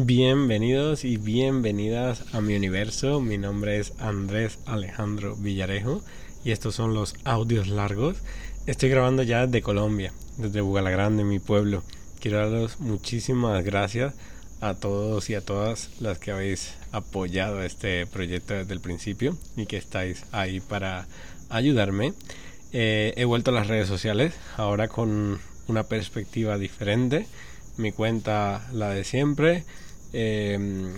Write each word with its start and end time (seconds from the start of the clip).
Bienvenidos 0.00 1.04
y 1.04 1.16
bienvenidas 1.16 2.22
a 2.32 2.40
mi 2.40 2.54
universo. 2.54 3.20
Mi 3.20 3.36
nombre 3.36 3.80
es 3.80 3.94
Andrés 3.98 4.60
Alejandro 4.64 5.34
Villarejo 5.34 6.02
y 6.44 6.52
estos 6.52 6.76
son 6.76 6.94
los 6.94 7.16
audios 7.24 7.66
largos. 7.66 8.18
Estoy 8.66 8.90
grabando 8.90 9.24
ya 9.24 9.46
desde 9.46 9.60
Colombia, 9.60 10.12
desde 10.36 10.60
Bugalagrande, 10.60 11.24
mi 11.24 11.40
pueblo. 11.40 11.82
Quiero 12.20 12.38
daros 12.38 12.78
muchísimas 12.78 13.64
gracias 13.64 14.14
a 14.60 14.74
todos 14.74 15.30
y 15.30 15.34
a 15.34 15.40
todas 15.40 15.90
las 15.98 16.20
que 16.20 16.30
habéis 16.30 16.74
apoyado 16.92 17.64
este 17.64 18.06
proyecto 18.06 18.54
desde 18.54 18.74
el 18.74 18.80
principio 18.80 19.36
y 19.56 19.66
que 19.66 19.78
estáis 19.78 20.26
ahí 20.30 20.60
para 20.60 21.08
ayudarme. 21.48 22.14
Eh, 22.70 23.14
he 23.16 23.24
vuelto 23.24 23.50
a 23.50 23.54
las 23.54 23.66
redes 23.66 23.88
sociales 23.88 24.32
ahora 24.58 24.86
con 24.86 25.40
una 25.66 25.82
perspectiva 25.82 26.56
diferente. 26.56 27.26
Mi 27.78 27.90
cuenta, 27.90 28.64
la 28.72 28.90
de 28.90 29.02
siempre, 29.02 29.64
Em, 30.12 30.92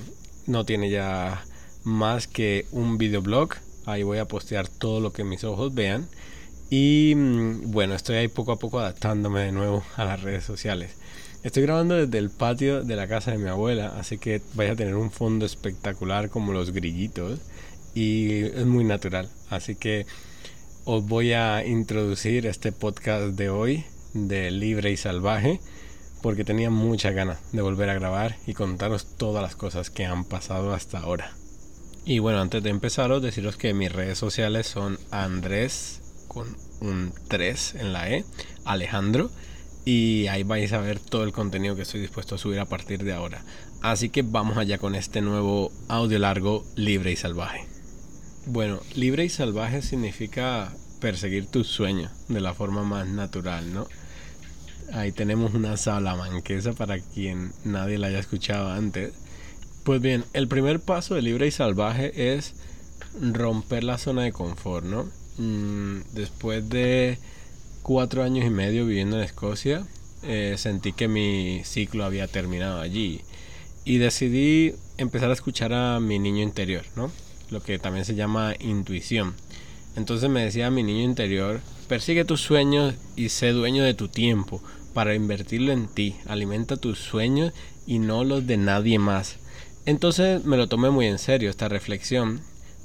no 0.47 0.65
tiene 0.65 0.91
ya 0.91 1.45
más 1.85 2.27
que 2.27 2.67
un 2.73 2.99
videoblog. 2.99 3.51
Ahí 3.87 4.03
voy 4.03 4.19
a 4.19 4.27
postear 4.27 4.69
todo 4.69 5.01
lo 5.01 5.13
que 5.13 5.25
mis 5.25 5.45
ojos 5.45 5.75
vean. 5.75 6.09
Y 6.71 7.15
mm, 7.17 7.73
bueno, 7.73 7.95
estoy 7.95 8.17
ahí 8.17 8.29
poco 8.29 8.53
a 8.53 8.59
poco 8.59 8.79
adaptándome 8.79 9.41
de 9.41 9.53
nuevo 9.53 9.83
a 9.97 10.05
las 10.05 10.23
redes 10.23 10.45
sociales. 10.45 10.93
Estoy 11.43 11.63
grabando 11.63 11.95
desde 11.95 12.19
el 12.19 12.31
patio 12.31 12.83
de 12.83 12.97
la 12.97 13.09
casa 13.09 13.31
de 13.31 13.39
mi 13.39 13.49
abuela, 13.49 13.95
así 13.99 14.19
que 14.19 14.43
vais 14.55 14.71
a 14.71 14.77
tener 14.77 14.95
un 14.95 15.11
fondo 15.11 15.47
espectacular 15.47 16.29
como 16.29 16.53
los 16.53 16.71
grillitos 16.71 17.41
y 17.95 18.45
es 18.45 18.67
muy 18.67 18.85
natural. 18.85 19.29
Así 19.49 19.75
que 19.75 20.07
os 20.85 21.07
voy 21.07 21.33
a 21.33 21.65
introducir 21.65 22.47
este 22.47 22.73
podcast 22.73 23.37
de 23.37 23.49
hoy 23.49 23.85
de 24.13 24.51
Libre 24.51 24.91
y 24.91 24.97
Salvaje 24.97 25.61
porque 26.23 26.45
tenía 26.45 26.71
mucha 26.71 27.11
ganas 27.11 27.39
de 27.53 27.63
volver 27.63 27.91
a 27.91 27.95
grabar 27.95 28.37
y 28.47 28.55
contaros 28.55 29.17
todas 29.17 29.43
las 29.43 29.57
cosas 29.57 29.91
que 29.91 30.05
han 30.05 30.25
pasado 30.25 30.73
hasta 30.73 30.99
ahora. 30.99 31.33
Y 32.05 32.19
bueno, 32.19 32.41
antes 32.41 32.63
de 32.63 32.71
empezaros, 32.71 33.23
deciros 33.23 33.57
que 33.57 33.75
mis 33.75 33.93
redes 33.93 34.19
sociales 34.19 34.67
son 34.67 34.99
Andrés 35.11 36.01
con 36.29 36.57
un 36.81 37.13
3 37.29 37.75
en 37.77 37.93
la 37.93 38.11
E, 38.11 38.25
Alejandro, 38.65 39.31
y 39.85 40.27
ahí 40.29 40.43
vais 40.43 40.73
a 40.73 40.81
ver 40.81 41.01
todo 41.01 41.25
el 41.25 41.33
contenido 41.33 41.77
que 41.77 41.83
estoy 41.83 42.01
dispuesto 42.01 42.35
a 42.35 42.39
subir 42.39 42.61
a 42.61 42.67
partir 42.67 43.03
de 43.05 43.13
ahora. 43.13 43.43
Así 43.83 44.11
que 44.11 44.23
vamos 44.23 44.57
allá 44.59 44.79
con 44.79 44.95
este 44.95 45.21
nuevo 45.21 45.73
audio 45.89 46.19
largo, 46.19 46.65
libre 46.77 47.13
y 47.13 47.17
salvaje. 47.17 47.67
Bueno, 48.47 48.81
libre 48.95 49.25
y 49.25 49.29
salvaje 49.29 49.83
significa 49.83 50.73
perseguir 51.01 51.47
tus 51.47 51.67
sueños 51.67 52.13
de 52.29 52.41
la 52.41 52.55
forma 52.55 52.83
más 52.83 53.09
natural, 53.09 53.73
¿no? 53.73 53.87
Ahí 54.93 55.13
tenemos 55.13 55.55
una 55.55 55.77
salamanquesa 55.77 56.73
para 56.73 56.99
quien 56.99 57.53
nadie 57.65 57.99
la 57.99 58.09
haya 58.09 58.19
escuchado 58.19 58.71
antes. 58.71 59.13
Pues 59.85 60.01
bien, 60.01 60.25
el 60.33 60.49
primer 60.49 60.81
paso 60.81 61.15
de 61.15 61.23
libre 61.23 61.47
y 61.47 61.51
salvaje 61.51 62.35
es 62.35 62.55
romper 63.21 63.85
la 63.85 63.99
zona 63.99 64.23
de 64.23 64.33
confort, 64.33 64.85
¿no? 64.85 65.09
Mm, 65.39 66.03
después 66.13 66.69
de 66.69 67.19
cuatro 67.83 68.23
años 68.23 68.45
y 68.45 68.51
medio 68.51 68.85
viviendo 68.85 69.17
en 69.17 69.23
Escocia, 69.23 69.87
eh, 70.23 70.57
sentí 70.59 70.93
que 70.93 71.09
mi 71.09 71.63
ciclo 71.65 72.05
había 72.05 72.27
terminado 72.27 72.81
allí 72.81 73.23
y 73.85 73.99
decidí 73.99 74.75
empezar 74.99 75.31
a 75.31 75.35
escuchar 75.35 75.73
a 75.73 76.01
mi 76.01 76.19
niño 76.19 76.43
interior, 76.43 76.85
¿no? 76.97 77.11
Lo 77.51 77.63
que 77.63 77.79
también 77.79 78.05
se 78.05 78.15
llama 78.17 78.55
intuición. 78.59 79.35
Entonces 79.97 80.29
me 80.31 80.45
decía 80.45 80.71
mi 80.71 80.83
niño 80.83 81.03
interior, 81.03 81.61
persigue 81.89 82.25
tus 82.25 82.41
sueños 82.41 82.95
y 83.17 83.31
sé 83.31 83.53
dueño 83.53 83.83
de 83.83 83.95
tu 83.95 84.09
tiempo 84.09 84.63
para 84.93 85.15
invertirlo 85.15 85.73
en 85.73 85.89
ti. 85.89 86.17
Alimenta 86.27 86.77
tus 86.77 86.99
sueños 86.99 87.53
y 87.87 87.99
no 87.99 88.25
los 88.25 88.47
de 88.47 88.57
nadie 88.57 88.99
más. 88.99 89.37
Entonces 89.87 90.45
me 90.45 90.57
lo 90.57 90.69
tomé 90.69 90.91
muy 90.91 91.07
en 91.07 91.19
serio 91.19 91.51
esta 91.51 91.69
reflexión. 91.69 92.41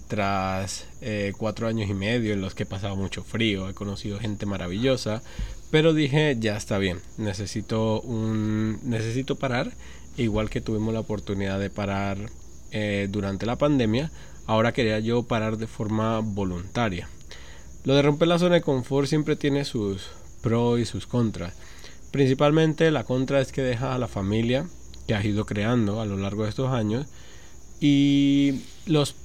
Tras 0.07 0.85
eh, 1.01 1.33
cuatro 1.35 1.67
años 1.67 1.89
y 1.89 1.93
medio 1.95 2.33
en 2.33 2.41
los 2.41 2.53
que 2.53 2.63
he 2.63 2.67
pasado 2.67 2.95
mucho 2.95 3.23
frío, 3.23 3.67
he 3.67 3.73
conocido 3.73 4.19
gente 4.19 4.45
maravillosa, 4.45 5.23
pero 5.71 5.95
dije 5.95 6.37
ya 6.39 6.55
está 6.55 6.77
bien, 6.77 6.99
necesito 7.17 8.01
un, 8.01 8.79
necesito 8.83 9.35
parar, 9.35 9.71
igual 10.15 10.51
que 10.51 10.61
tuvimos 10.61 10.93
la 10.93 10.99
oportunidad 10.99 11.59
de 11.59 11.71
parar 11.71 12.17
eh, 12.71 13.07
durante 13.09 13.47
la 13.47 13.57
pandemia, 13.57 14.11
ahora 14.45 14.73
quería 14.73 14.99
yo 14.99 15.23
parar 15.23 15.57
de 15.57 15.65
forma 15.65 16.19
voluntaria. 16.19 17.09
Lo 17.83 17.95
de 17.95 18.03
romper 18.03 18.27
la 18.27 18.39
zona 18.39 18.55
de 18.55 18.61
confort 18.61 19.07
siempre 19.07 19.35
tiene 19.35 19.65
sus 19.65 20.09
pros 20.41 20.79
y 20.79 20.85
sus 20.85 21.07
contras. 21.07 21.53
Principalmente 22.15 22.91
la 22.91 23.03
contra 23.03 23.41
es 23.41 23.51
que 23.51 23.61
deja 23.61 23.93
a 23.93 23.97
la 23.97 24.07
familia 24.07 24.65
que 25.05 25.15
has 25.15 25.25
ido 25.25 25.45
creando 25.45 25.99
a 25.99 26.05
lo 26.05 26.15
largo 26.15 26.43
de 26.43 26.49
estos 26.49 26.71
años 26.71 27.07
y 27.81 28.61
los 28.85 29.15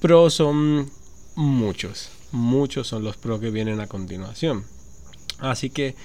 pros 0.00 0.32
son 0.32 0.90
muchos, 1.34 2.08
muchos 2.32 2.86
son 2.86 3.04
los 3.04 3.18
pros 3.18 3.40
que 3.40 3.50
vienen 3.50 3.78
a 3.78 3.88
continuación. 3.88 4.64
Así 5.38 5.68
que 5.68 5.96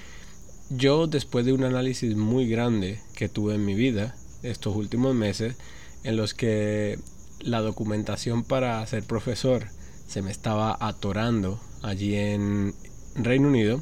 yo 0.68 1.06
después 1.06 1.46
de 1.46 1.54
un 1.54 1.64
análisis 1.64 2.14
muy 2.14 2.46
grande 2.46 3.00
que 3.16 3.30
tuve 3.30 3.54
en 3.54 3.64
mi 3.64 3.74
vida 3.74 4.14
estos 4.42 4.76
últimos 4.76 5.14
meses 5.14 5.56
en 6.04 6.18
los 6.18 6.34
que 6.34 6.98
la 7.40 7.62
documentación 7.62 8.44
para 8.44 8.86
ser 8.86 9.04
profesor 9.04 9.68
se 10.06 10.20
me 10.20 10.32
estaba 10.32 10.76
atorando 10.80 11.58
allí 11.80 12.14
en 12.14 12.74
Reino 13.14 13.48
Unido, 13.48 13.80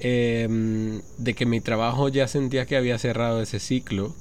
Em, 0.00 1.00
de 1.18 1.34
que 1.34 1.44
mi 1.44 1.60
trabajo 1.60 2.08
ya 2.08 2.28
sentía 2.28 2.66
que 2.66 2.76
había 2.76 2.98
cerrado 2.98 3.42
ese 3.42 3.58
ciclo 3.58 4.14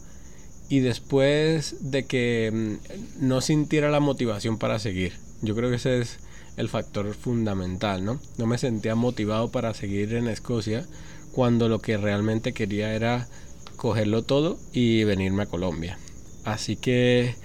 y 0.70 0.80
después 0.80 1.76
de 1.92 2.06
que 2.06 2.48
em, 2.48 2.80
no 3.20 3.42
sintiera 3.42 3.92
la 3.92 4.00
motivación 4.00 4.58
para 4.58 4.80
seguir. 4.80 5.14
Yo 5.44 5.56
creo 5.56 5.70
que 5.70 5.76
ese 5.76 6.00
es 6.00 6.18
el 6.58 6.68
factor 6.68 7.14
fundamental, 7.14 8.04
¿no? 8.04 8.20
No 8.38 8.48
me 8.48 8.58
sentía 8.58 8.96
motivado 8.96 9.52
para 9.52 9.76
seguir 9.76 10.16
en 10.16 10.28
Escocia 10.28 10.86
cuando 11.32 11.70
lo 11.70 11.80
que 11.80 11.98
realmente 11.98 12.54
quería 12.54 12.96
era 12.96 13.28
cogerlo 13.76 14.24
todo 14.24 14.58
y 14.74 15.04
venirme 15.04 15.44
a 15.44 15.46
Colombia. 15.46 16.00
Así 16.44 16.76
que 16.76 17.36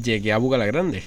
llegué 0.00 0.32
a 0.32 0.38
Bugalagrande. 0.38 1.02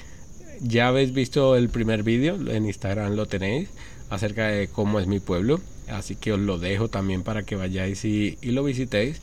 Ya 0.60 0.90
habéis 0.90 1.14
visto 1.14 1.56
el 1.56 1.70
primer 1.70 2.04
vídeo, 2.04 2.36
en 2.52 2.66
Instagram 2.66 3.16
lo 3.16 3.28
tenéis, 3.28 3.70
acerca 4.10 4.48
de 4.48 4.68
cómo 4.68 5.00
es 5.00 5.08
mi 5.08 5.22
pueblo. 5.22 5.62
Así 5.94 6.16
que 6.16 6.34
os 6.34 6.40
lo 6.40 6.58
dejo 6.58 6.88
también 6.90 7.22
para 7.22 7.44
que 7.44 7.56
vayáis 7.56 8.04
y, 8.04 8.38
lo 8.42 8.64
visitéis. 8.64 9.22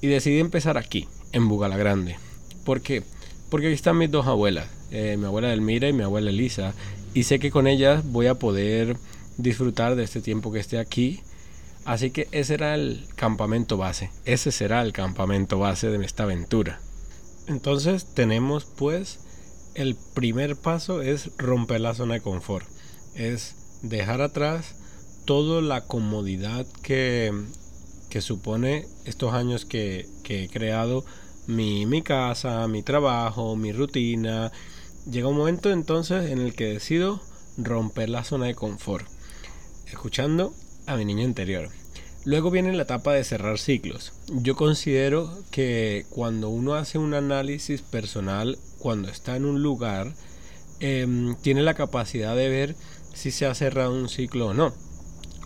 Y 0.00 0.06
decidí 0.06 0.38
empezar 0.38 0.78
aquí, 0.78 1.08
en 1.32 1.48
Bugalagrande. 1.48 2.16
¿Por 2.64 2.80
qué? 2.80 3.02
Porque 3.50 3.66
aquí 3.66 3.74
están 3.74 3.98
mis 3.98 4.10
dos 4.10 4.26
abuelas, 4.26 4.68
eh, 4.90 5.16
mi 5.18 5.26
abuela 5.26 5.52
Elmira 5.52 5.88
y 5.88 5.92
mi 5.92 6.04
abuela 6.04 6.30
Elisa. 6.30 6.74
Y 7.12 7.24
sé 7.24 7.38
que 7.38 7.50
con 7.50 7.66
ellas 7.66 8.04
voy 8.04 8.28
a 8.28 8.36
poder 8.36 8.96
disfrutar 9.36 9.96
de 9.96 10.04
este 10.04 10.20
tiempo 10.20 10.52
que 10.52 10.60
esté 10.60 10.78
aquí. 10.78 11.20
Así 11.84 12.10
que 12.10 12.28
ese 12.30 12.44
será 12.44 12.74
el 12.76 13.04
campamento 13.16 13.76
base. 13.76 14.10
Ese 14.24 14.52
será 14.52 14.82
el 14.82 14.92
campamento 14.92 15.58
base 15.58 15.88
de 15.88 16.04
esta 16.04 16.22
aventura. 16.22 16.80
Entonces 17.48 18.06
tenemos 18.14 18.64
pues 18.64 19.18
el 19.74 19.96
primer 20.14 20.54
paso 20.54 21.02
es 21.02 21.30
romper 21.36 21.80
la 21.80 21.94
zona 21.94 22.14
de 22.14 22.20
confort. 22.20 22.66
Es 23.14 23.56
dejar 23.82 24.22
atrás 24.22 24.76
toda 25.24 25.62
la 25.62 25.82
comodidad 25.82 26.66
que, 26.82 27.32
que 28.10 28.20
supone 28.20 28.86
estos 29.04 29.32
años 29.34 29.64
que, 29.64 30.08
que 30.22 30.44
he 30.44 30.48
creado 30.48 31.04
mi, 31.46 31.86
mi, 31.86 32.02
casa, 32.02 32.66
mi 32.68 32.82
trabajo, 32.82 33.56
mi 33.56 33.72
rutina. 33.72 34.52
Llega 35.10 35.28
un 35.28 35.36
momento 35.36 35.70
entonces 35.70 36.30
en 36.30 36.38
el 36.38 36.54
que 36.54 36.66
decido 36.66 37.20
romper 37.56 38.08
la 38.08 38.24
zona 38.24 38.46
de 38.46 38.54
confort, 38.54 39.06
escuchando 39.86 40.54
a 40.86 40.96
mi 40.96 41.04
niño 41.04 41.22
interior. 41.22 41.68
Luego 42.24 42.52
viene 42.52 42.72
la 42.72 42.84
etapa 42.84 43.12
de 43.12 43.24
cerrar 43.24 43.58
ciclos. 43.58 44.12
Yo 44.28 44.54
considero 44.54 45.42
que 45.50 46.06
cuando 46.10 46.50
uno 46.50 46.74
hace 46.74 46.98
un 46.98 47.14
análisis 47.14 47.82
personal, 47.82 48.58
cuando 48.78 49.08
está 49.08 49.34
en 49.34 49.44
un 49.44 49.60
lugar, 49.60 50.14
em, 50.78 51.34
tiene 51.42 51.62
la 51.62 51.74
capacidad 51.74 52.36
de 52.36 52.48
ver 52.48 52.76
si 53.12 53.32
se 53.32 53.46
ha 53.46 53.54
cerrado 53.54 53.92
un 53.92 54.08
ciclo 54.08 54.48
o 54.48 54.54
no. 54.54 54.72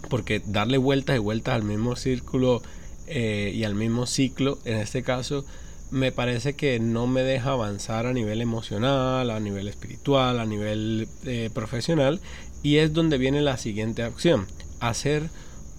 Porque 0.09 0.41
darle 0.45 0.79
vueltas 0.79 1.17
y 1.17 1.21
vueltas 1.21 1.55
al 1.55 1.63
mismo 1.63 1.97
círculo 1.97 2.63
eh, 3.07 3.53
y 3.55 3.65
al 3.65 3.75
mismo 3.75 4.07
ciclo, 4.07 4.59
en 4.65 4.77
este 4.77 5.03
caso, 5.03 5.45
me 5.91 6.13
parece 6.13 6.55
que 6.55 6.81
no 6.81 7.07
me 7.07 7.23
deja 7.23 7.53
avanzar 7.53 8.07
a 8.07 8.13
nivel 8.13 8.41
emocional, 8.41 9.31
a 9.31 9.41
nivel 9.41 9.69
espiritual, 9.69 10.41
a 10.41 10.47
nivel 10.47 11.09
eh, 11.25 11.51
profesional. 11.53 12.21
Y 12.63 12.77
es 12.79 12.93
donde 12.93 13.19
viene 13.19 13.41
la 13.41 13.57
siguiente 13.57 14.03
acción. 14.03 14.47
Hacer 14.81 15.31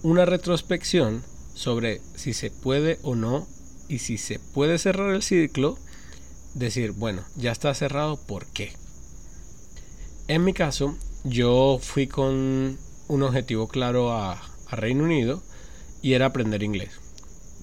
una 0.02 0.24
retrospección 0.24 1.22
sobre 1.54 2.00
si 2.14 2.32
se 2.32 2.50
puede 2.50 2.98
o 3.02 3.14
no 3.14 3.46
y 3.88 3.98
si 3.98 4.16
se 4.18 4.38
puede 4.38 4.78
cerrar 4.78 5.12
el 5.14 5.22
ciclo, 5.22 5.78
decir, 6.54 6.92
bueno, 6.92 7.22
ya 7.36 7.52
está 7.52 7.74
cerrado, 7.74 8.16
¿por 8.16 8.46
qué? 8.46 8.72
En 10.28 10.44
mi 10.44 10.52
caso, 10.52 10.96
yo 11.24 11.78
fui 11.82 12.06
con 12.06 12.78
un 13.08 13.22
objetivo 13.22 13.68
claro 13.68 14.12
a, 14.12 14.40
Reino 14.70 15.04
Unido 15.04 15.42
y 16.02 16.12
era 16.12 16.26
aprender 16.26 16.62
inglés. 16.62 17.00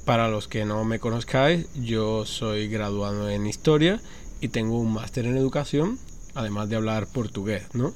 para 0.06 0.27
los 0.27 0.47
que 0.47 0.65
no 0.65 0.83
me 0.86 1.00
conozcáis, 1.00 1.68
yo 1.75 2.25
soy 2.25 2.68
graduado 2.68 3.30
en 3.30 3.47
historia 3.47 4.01
y 4.42 4.50
tengo 4.50 4.80
un 4.80 4.94
máster 4.94 5.25
en 5.25 5.38
educación, 5.38 5.97
además 6.36 6.69
de 6.69 6.75
hablar 6.75 7.07
portugués, 7.07 7.63
¿no? 7.74 7.94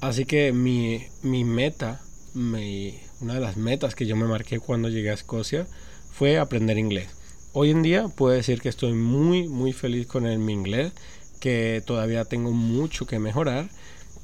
Así 0.00 0.24
que 0.24 0.52
mi, 0.52 1.04
mi 1.22 1.44
meta, 1.44 2.00
mi, 2.34 2.98
una 3.20 3.34
de 3.34 3.40
las 3.40 3.56
metas 3.56 3.94
que 3.94 4.06
yo 4.06 4.16
me 4.16 4.26
marqué 4.26 4.60
cuando 4.60 4.88
llegué 4.88 5.10
a 5.10 5.14
Escocia 5.14 5.66
fue 6.10 6.38
aprender 6.38 6.78
inglés. 6.78 7.08
Hoy 7.52 7.70
en 7.70 7.82
día 7.82 8.08
puedo 8.08 8.34
decir 8.34 8.60
que 8.60 8.68
estoy 8.68 8.94
muy, 8.94 9.46
muy 9.46 9.72
feliz 9.72 10.06
con 10.06 10.26
el, 10.26 10.38
mi 10.38 10.52
inglés, 10.54 10.92
que 11.38 11.82
todavía 11.86 12.24
tengo 12.24 12.50
mucho 12.52 13.06
que 13.06 13.18
mejorar, 13.18 13.68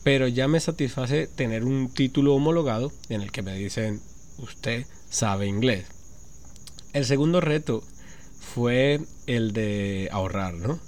pero 0.03 0.29
ya 0.29 0.49
me 0.49 0.61
satisface 0.61 1.27
tener 1.27 1.65
un 1.65 1.89
título 1.89 2.35
homologado 2.35 2.93
en 3.09 3.23
el 3.23 3.33
que 3.33 3.43
me 3.43 3.55
dicen, 3.55 4.01
usted 4.39 4.87
sabe 5.11 5.47
inglés. 5.47 5.87
El 6.93 7.05
segundo 7.05 7.41
reto 7.41 7.83
fue 8.41 9.01
el 9.27 9.53
de 9.53 10.09
ahorrar, 10.13 10.55
¿no? 10.55 10.81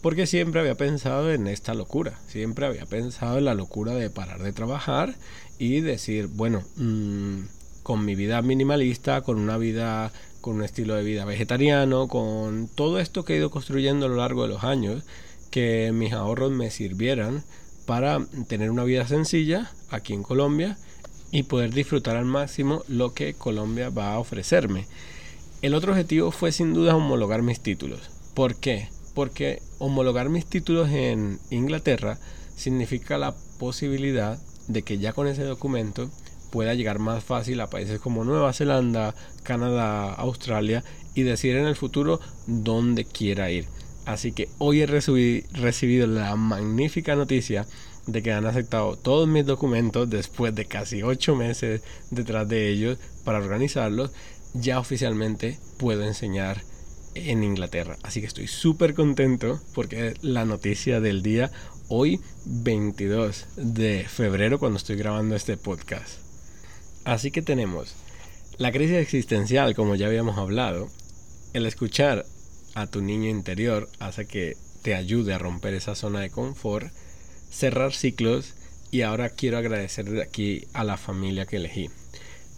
porque 0.00 0.26
siempre 0.26 0.60
había 0.60 0.74
pensado 0.76 1.32
en 1.32 1.46
esta 1.46 1.74
locura, 1.74 2.18
siempre 2.26 2.66
había 2.66 2.86
pensado 2.86 3.38
en 3.38 3.44
la 3.44 3.54
locura 3.54 3.94
de 3.94 4.10
parar 4.10 4.42
de 4.42 4.52
trabajar 4.52 5.14
y 5.58 5.80
decir, 5.80 6.28
bueno, 6.28 6.62
mm, 6.76 7.40
con 7.82 8.04
mi 8.04 8.14
vida 8.14 8.40
minimalista, 8.40 9.20
con 9.22 9.38
una 9.38 9.58
vida, 9.58 10.12
con 10.40 10.56
un 10.56 10.62
estilo 10.62 10.94
de 10.94 11.02
vida 11.02 11.24
vegetariano, 11.24 12.08
con 12.08 12.68
todo 12.68 12.98
esto 12.98 13.24
que 13.24 13.34
he 13.34 13.36
ido 13.36 13.50
construyendo 13.50 14.06
a 14.06 14.08
lo 14.08 14.16
largo 14.16 14.42
de 14.42 14.48
los 14.48 14.64
años, 14.64 15.04
que 15.50 15.90
mis 15.92 16.12
ahorros 16.12 16.52
me 16.52 16.70
sirvieran 16.70 17.44
para 17.90 18.24
tener 18.46 18.70
una 18.70 18.84
vida 18.84 19.04
sencilla 19.08 19.68
aquí 19.90 20.12
en 20.12 20.22
Colombia 20.22 20.78
y 21.32 21.42
poder 21.42 21.72
disfrutar 21.74 22.14
al 22.14 22.24
máximo 22.24 22.84
lo 22.86 23.14
que 23.14 23.34
Colombia 23.34 23.90
va 23.90 24.14
a 24.14 24.20
ofrecerme. 24.20 24.86
El 25.60 25.74
otro 25.74 25.90
objetivo 25.90 26.30
fue 26.30 26.52
sin 26.52 26.72
duda 26.72 26.94
homologar 26.94 27.42
mis 27.42 27.58
títulos. 27.58 27.98
¿Por 28.32 28.54
qué? 28.54 28.90
porque 29.12 29.60
homologar 29.80 30.28
mis 30.28 30.46
títulos 30.46 30.88
en 30.90 31.40
Inglaterra 31.50 32.16
significa 32.54 33.18
la 33.18 33.34
posibilidad 33.58 34.38
de 34.68 34.82
que 34.82 34.98
ya 34.98 35.12
con 35.12 35.26
ese 35.26 35.42
documento 35.42 36.08
pueda 36.52 36.74
llegar 36.74 37.00
más 37.00 37.24
fácil 37.24 37.60
a 37.60 37.70
países 37.70 37.98
como 37.98 38.22
Nueva 38.22 38.52
Zelanda, 38.52 39.16
Canadá, 39.42 40.14
Australia 40.14 40.84
y 41.16 41.22
decir 41.22 41.56
en 41.56 41.66
el 41.66 41.74
futuro 41.74 42.20
dónde 42.46 43.04
quiera 43.04 43.50
ir. 43.50 43.66
Así 44.06 44.32
que 44.32 44.48
hoy 44.58 44.80
he 44.82 44.86
recibido 44.86 46.06
la 46.06 46.34
magnífica 46.36 47.16
noticia 47.16 47.66
de 48.06 48.22
que 48.22 48.32
han 48.32 48.46
aceptado 48.46 48.96
todos 48.96 49.28
mis 49.28 49.46
documentos 49.46 50.08
después 50.08 50.54
de 50.54 50.64
casi 50.64 51.02
8 51.02 51.36
meses 51.36 51.82
detrás 52.10 52.48
de 52.48 52.68
ellos 52.70 52.98
para 53.24 53.38
organizarlos. 53.38 54.10
Ya 54.54 54.80
oficialmente 54.80 55.58
puedo 55.78 56.02
enseñar 56.02 56.62
en 57.14 57.44
Inglaterra. 57.44 57.98
Así 58.02 58.20
que 58.20 58.26
estoy 58.26 58.48
súper 58.48 58.94
contento 58.94 59.60
porque 59.74 60.08
es 60.08 60.24
la 60.24 60.44
noticia 60.44 61.00
del 61.00 61.22
día 61.22 61.50
hoy 61.88 62.20
22 62.46 63.46
de 63.56 64.06
febrero 64.08 64.58
cuando 64.58 64.78
estoy 64.78 64.96
grabando 64.96 65.36
este 65.36 65.56
podcast. 65.56 66.18
Así 67.04 67.30
que 67.30 67.42
tenemos 67.42 67.94
la 68.58 68.72
crisis 68.72 68.96
existencial, 68.96 69.74
como 69.74 69.94
ya 69.94 70.06
habíamos 70.06 70.36
hablado. 70.36 70.88
El 71.52 71.66
escuchar 71.66 72.26
a 72.74 72.86
tu 72.86 73.02
niño 73.02 73.28
interior 73.28 73.88
hace 73.98 74.26
que 74.26 74.56
te 74.82 74.94
ayude 74.94 75.34
a 75.34 75.38
romper 75.38 75.74
esa 75.74 75.94
zona 75.94 76.20
de 76.20 76.30
confort, 76.30 76.92
cerrar 77.50 77.92
ciclos 77.92 78.54
y 78.90 79.02
ahora 79.02 79.30
quiero 79.30 79.58
agradecer 79.58 80.10
de 80.10 80.22
aquí 80.22 80.66
a 80.72 80.84
la 80.84 80.96
familia 80.96 81.46
que 81.46 81.56
elegí. 81.56 81.90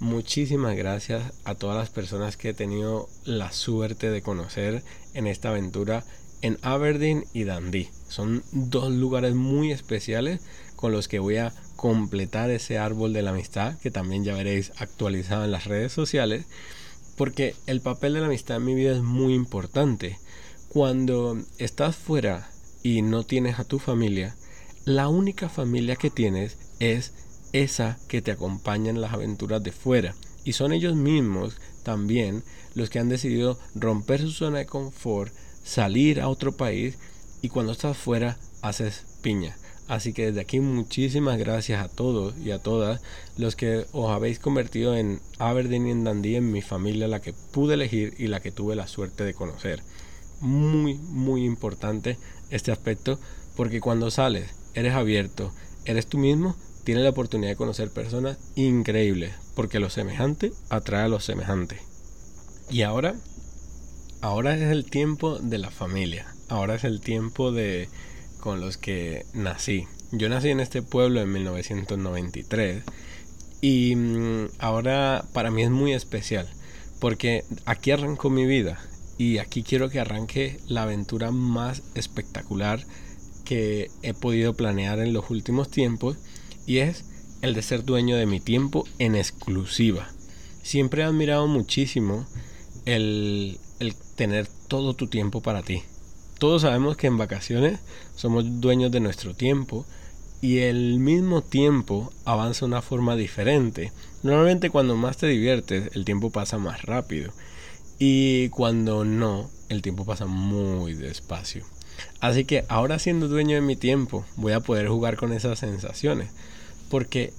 Muchísimas 0.00 0.76
gracias 0.76 1.32
a 1.44 1.54
todas 1.54 1.76
las 1.76 1.90
personas 1.90 2.36
que 2.36 2.50
he 2.50 2.54
tenido 2.54 3.08
la 3.24 3.52
suerte 3.52 4.10
de 4.10 4.22
conocer 4.22 4.82
en 5.14 5.26
esta 5.26 5.50
aventura 5.50 6.04
en 6.40 6.58
Aberdeen 6.62 7.24
y 7.32 7.44
Dundee. 7.44 7.90
Son 8.08 8.42
dos 8.50 8.90
lugares 8.90 9.34
muy 9.34 9.70
especiales 9.70 10.40
con 10.74 10.90
los 10.90 11.06
que 11.06 11.20
voy 11.20 11.36
a 11.36 11.52
completar 11.76 12.50
ese 12.50 12.78
árbol 12.78 13.12
de 13.12 13.22
la 13.22 13.30
amistad 13.30 13.78
que 13.78 13.92
también 13.92 14.24
ya 14.24 14.34
veréis 14.34 14.72
actualizado 14.78 15.44
en 15.44 15.52
las 15.52 15.66
redes 15.66 15.92
sociales 15.92 16.46
porque 17.22 17.54
el 17.68 17.80
papel 17.80 18.14
de 18.14 18.20
la 18.20 18.26
amistad 18.26 18.56
en 18.56 18.64
mi 18.64 18.74
vida 18.74 18.90
es 18.90 19.00
muy 19.00 19.32
importante. 19.32 20.18
Cuando 20.68 21.40
estás 21.56 21.94
fuera 21.94 22.50
y 22.82 23.02
no 23.02 23.22
tienes 23.22 23.60
a 23.60 23.64
tu 23.64 23.78
familia, 23.78 24.34
la 24.84 25.06
única 25.06 25.48
familia 25.48 25.94
que 25.94 26.10
tienes 26.10 26.58
es 26.80 27.12
esa 27.52 27.96
que 28.08 28.22
te 28.22 28.32
acompaña 28.32 28.90
en 28.90 29.00
las 29.00 29.12
aventuras 29.12 29.62
de 29.62 29.70
fuera. 29.70 30.16
Y 30.42 30.54
son 30.54 30.72
ellos 30.72 30.96
mismos 30.96 31.58
también 31.84 32.42
los 32.74 32.90
que 32.90 32.98
han 32.98 33.08
decidido 33.08 33.56
romper 33.76 34.20
su 34.20 34.32
zona 34.32 34.58
de 34.58 34.66
confort, 34.66 35.32
salir 35.62 36.20
a 36.20 36.28
otro 36.28 36.56
país 36.56 36.98
y 37.40 37.50
cuando 37.50 37.70
estás 37.70 37.96
fuera 37.96 38.36
haces 38.62 39.04
piña. 39.22 39.56
Así 39.88 40.12
que 40.12 40.26
desde 40.26 40.40
aquí 40.40 40.60
muchísimas 40.60 41.38
gracias 41.38 41.84
a 41.84 41.88
todos 41.88 42.34
y 42.38 42.50
a 42.50 42.58
todas 42.58 43.00
los 43.36 43.56
que 43.56 43.84
os 43.92 44.10
habéis 44.10 44.38
convertido 44.38 44.96
en 44.96 45.20
Aberdeen 45.38 45.86
y 45.86 45.90
en 45.90 46.04
Dundee 46.04 46.36
en 46.36 46.52
mi 46.52 46.62
familia, 46.62 47.08
la 47.08 47.20
que 47.20 47.32
pude 47.32 47.74
elegir 47.74 48.14
y 48.18 48.28
la 48.28 48.40
que 48.40 48.52
tuve 48.52 48.76
la 48.76 48.86
suerte 48.86 49.24
de 49.24 49.34
conocer. 49.34 49.82
Muy, 50.40 50.94
muy 50.94 51.44
importante 51.44 52.16
este 52.50 52.72
aspecto 52.72 53.18
porque 53.56 53.80
cuando 53.80 54.10
sales, 54.10 54.50
eres 54.74 54.94
abierto, 54.94 55.52
eres 55.84 56.06
tú 56.06 56.18
mismo, 56.18 56.56
tiene 56.84 57.02
la 57.02 57.10
oportunidad 57.10 57.50
de 57.50 57.56
conocer 57.56 57.90
personas 57.90 58.38
increíbles, 58.54 59.34
porque 59.54 59.78
lo 59.78 59.90
semejante 59.90 60.52
atrae 60.68 61.04
a 61.04 61.08
lo 61.08 61.20
semejante. 61.20 61.78
Y 62.70 62.82
ahora, 62.82 63.14
ahora 64.20 64.56
es 64.56 64.62
el 64.62 64.84
tiempo 64.84 65.38
de 65.38 65.58
la 65.58 65.70
familia, 65.70 66.26
ahora 66.48 66.76
es 66.76 66.84
el 66.84 67.00
tiempo 67.00 67.52
de 67.52 67.88
con 68.42 68.60
los 68.60 68.76
que 68.76 69.24
nací. 69.32 69.86
Yo 70.10 70.28
nací 70.28 70.48
en 70.48 70.58
este 70.58 70.82
pueblo 70.82 71.20
en 71.20 71.30
1993 71.30 72.82
y 73.60 73.94
mm, 73.94 74.48
ahora 74.58 75.24
para 75.32 75.52
mí 75.52 75.62
es 75.62 75.70
muy 75.70 75.92
especial, 75.92 76.48
porque 76.98 77.44
aquí 77.66 77.92
arrancó 77.92 78.30
mi 78.30 78.44
vida 78.44 78.80
y 79.16 79.38
aquí 79.38 79.62
quiero 79.62 79.90
que 79.90 80.00
arranque 80.00 80.58
la 80.66 80.82
aventura 80.82 81.30
más 81.30 81.82
espectacular 81.94 82.84
que 83.44 83.90
he 84.02 84.12
podido 84.12 84.54
planear 84.54 84.98
en 84.98 85.12
los 85.12 85.30
últimos 85.30 85.70
tiempos 85.70 86.18
y 86.66 86.78
es 86.78 87.04
el 87.42 87.54
de 87.54 87.62
ser 87.62 87.84
dueño 87.84 88.16
de 88.16 88.26
mi 88.26 88.40
tiempo 88.40 88.84
en 88.98 89.14
exclusiva. 89.14 90.08
Siempre 90.64 91.02
he 91.02 91.04
admirado 91.04 91.46
muchísimo 91.46 92.26
el, 92.86 93.60
el 93.78 93.94
tener 94.16 94.48
todo 94.66 94.94
tu 94.94 95.06
tiempo 95.06 95.42
para 95.42 95.62
ti. 95.62 95.84
Todos 96.42 96.62
sabemos 96.62 96.96
que 96.96 97.06
en 97.06 97.18
vacaciones 97.18 97.78
somos 98.16 98.60
dueños 98.60 98.90
de 98.90 98.98
nuestro 98.98 99.32
tiempo 99.32 99.86
y 100.40 100.58
el 100.58 100.98
mismo 100.98 101.40
tiempo 101.40 102.12
avanza 102.24 102.66
de 102.66 102.72
una 102.72 102.82
forma 102.82 103.14
diferente. 103.14 103.92
Normalmente 104.24 104.68
cuando 104.68 104.96
más 104.96 105.18
te 105.18 105.28
diviertes 105.28 105.94
el 105.94 106.04
tiempo 106.04 106.30
pasa 106.30 106.58
más 106.58 106.82
rápido 106.82 107.32
y 108.00 108.48
cuando 108.48 109.04
no 109.04 109.48
el 109.68 109.82
tiempo 109.82 110.04
pasa 110.04 110.26
muy 110.26 110.94
despacio. 110.94 111.64
Así 112.18 112.44
que 112.44 112.64
ahora 112.68 112.98
siendo 112.98 113.28
dueño 113.28 113.54
de 113.54 113.60
mi 113.60 113.76
tiempo 113.76 114.24
voy 114.34 114.54
a 114.54 114.58
poder 114.58 114.88
jugar 114.88 115.16
con 115.16 115.32
esas 115.32 115.60
sensaciones 115.60 116.32
porque 116.90 117.32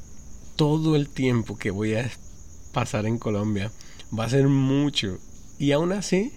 todo 0.56 0.96
el 0.96 1.10
tiempo 1.10 1.58
que 1.58 1.72
voy 1.72 1.96
a 1.96 2.10
pasar 2.72 3.06
en 3.06 3.18
Colombia 3.18 3.70
va 4.18 4.24
a 4.24 4.30
ser 4.30 4.48
mucho. 4.48 5.18
Y 5.60 5.74
aún 5.74 5.92
así, 5.92 6.32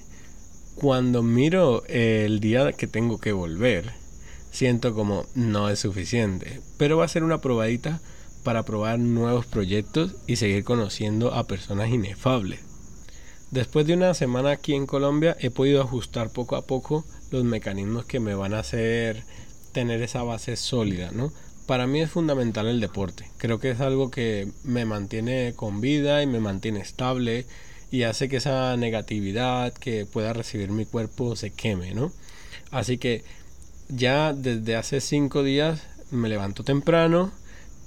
cuando 0.77 1.23
miro 1.23 1.85
el 1.87 2.41
día 2.41 2.73
que 2.73 2.87
tengo 2.87 3.19
que 3.19 3.33
volver, 3.33 3.93
siento 4.51 4.95
como 4.95 5.27
no 5.35 5.69
es 5.69 5.81
suficiente. 5.81 6.61
Pero 6.77 6.99
va 6.99 7.05
a 7.05 7.09
ser 7.09 7.25
una 7.25 7.41
probadita 7.41 8.01
para 8.45 8.63
probar 8.63 8.99
nuevos 8.99 9.47
proyectos 9.47 10.15
y 10.27 10.37
seguir 10.37 10.65
conociendo 10.65 11.35
a 11.35 11.47
personas 11.47 11.91
inefables. 11.91 12.61
Después 13.51 13.87
de 13.87 13.95
una 13.95 14.15
semana 14.15 14.53
aquí 14.53 14.75
en 14.75 14.87
Colombia 14.87 15.37
he 15.41 15.51
podido 15.51 15.83
ajustar 15.83 16.31
poco 16.31 16.57
a 16.57 16.67
poco 16.67 17.05
los 17.31 17.45
mecanismos 17.45 18.05
que 18.05 18.21
me 18.21 18.35
van 18.35 18.55
a 18.55 18.61
hacer 18.61 19.25
tener 19.73 20.03
esa 20.03 20.23
base 20.23 20.57
sólida, 20.57 21.11
¿no? 21.13 21.33
para 21.67 21.87
mí 21.87 22.01
es 22.01 22.11
fundamental 22.11 22.69
el 22.69 22.81
deporte. 22.81 23.29
Creo 23.39 23.59
que 23.59 23.71
es 23.71 23.81
algo 23.81 24.11
que 24.11 24.49
me 24.63 24.85
mantiene 24.85 25.53
con 25.57 25.81
vida 25.81 26.23
y 26.23 26.27
me 26.27 26.41
mantiene 26.41 26.81
estable 26.81 27.45
y 27.91 28.03
hace 28.03 28.29
que 28.29 28.37
esa 28.37 28.77
negatividad 28.77 29.73
que 29.73 30.07
pueda 30.07 30.33
recibir 30.33 30.71
mi 30.71 30.87
cuerpo 30.87 31.37
se 31.37 31.51
queme, 31.51 31.95
¿no? 31.95 32.13
Así 32.71 32.99
que 32.99 33.25
ya 33.89 34.33
desde 34.33 34.77
hace 34.77 35.01
cinco 35.01 35.43
días 35.43 35.83
me 36.11 36.29
levanto 36.29 36.65
temprano 36.65 37.31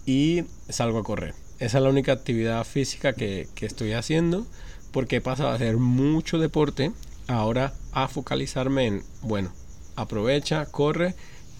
y 0.05 0.43
salgo 0.69 0.99
a 0.99 1.03
correr. 1.03 1.33
Esa 1.59 1.77
es 1.77 1.83
la 1.83 1.89
única 1.89 2.13
actividad 2.13 2.63
física 2.63 3.13
que, 3.13 3.47
que 3.55 3.65
estoy 3.65 3.91
haciendo 3.93 4.47
porque 4.91 5.17
he 5.17 5.21
pasado 5.21 5.49
a 5.49 5.55
hacer 5.55 5.77
mucho 5.77 6.39
deporte 6.39 6.91
ahora 7.27 7.73
a 7.91 8.07
focalizarme 8.07 8.87
en, 8.87 9.03
bueno, 9.21 9.51
aprovecha, 9.95 10.65
corre 10.65 11.15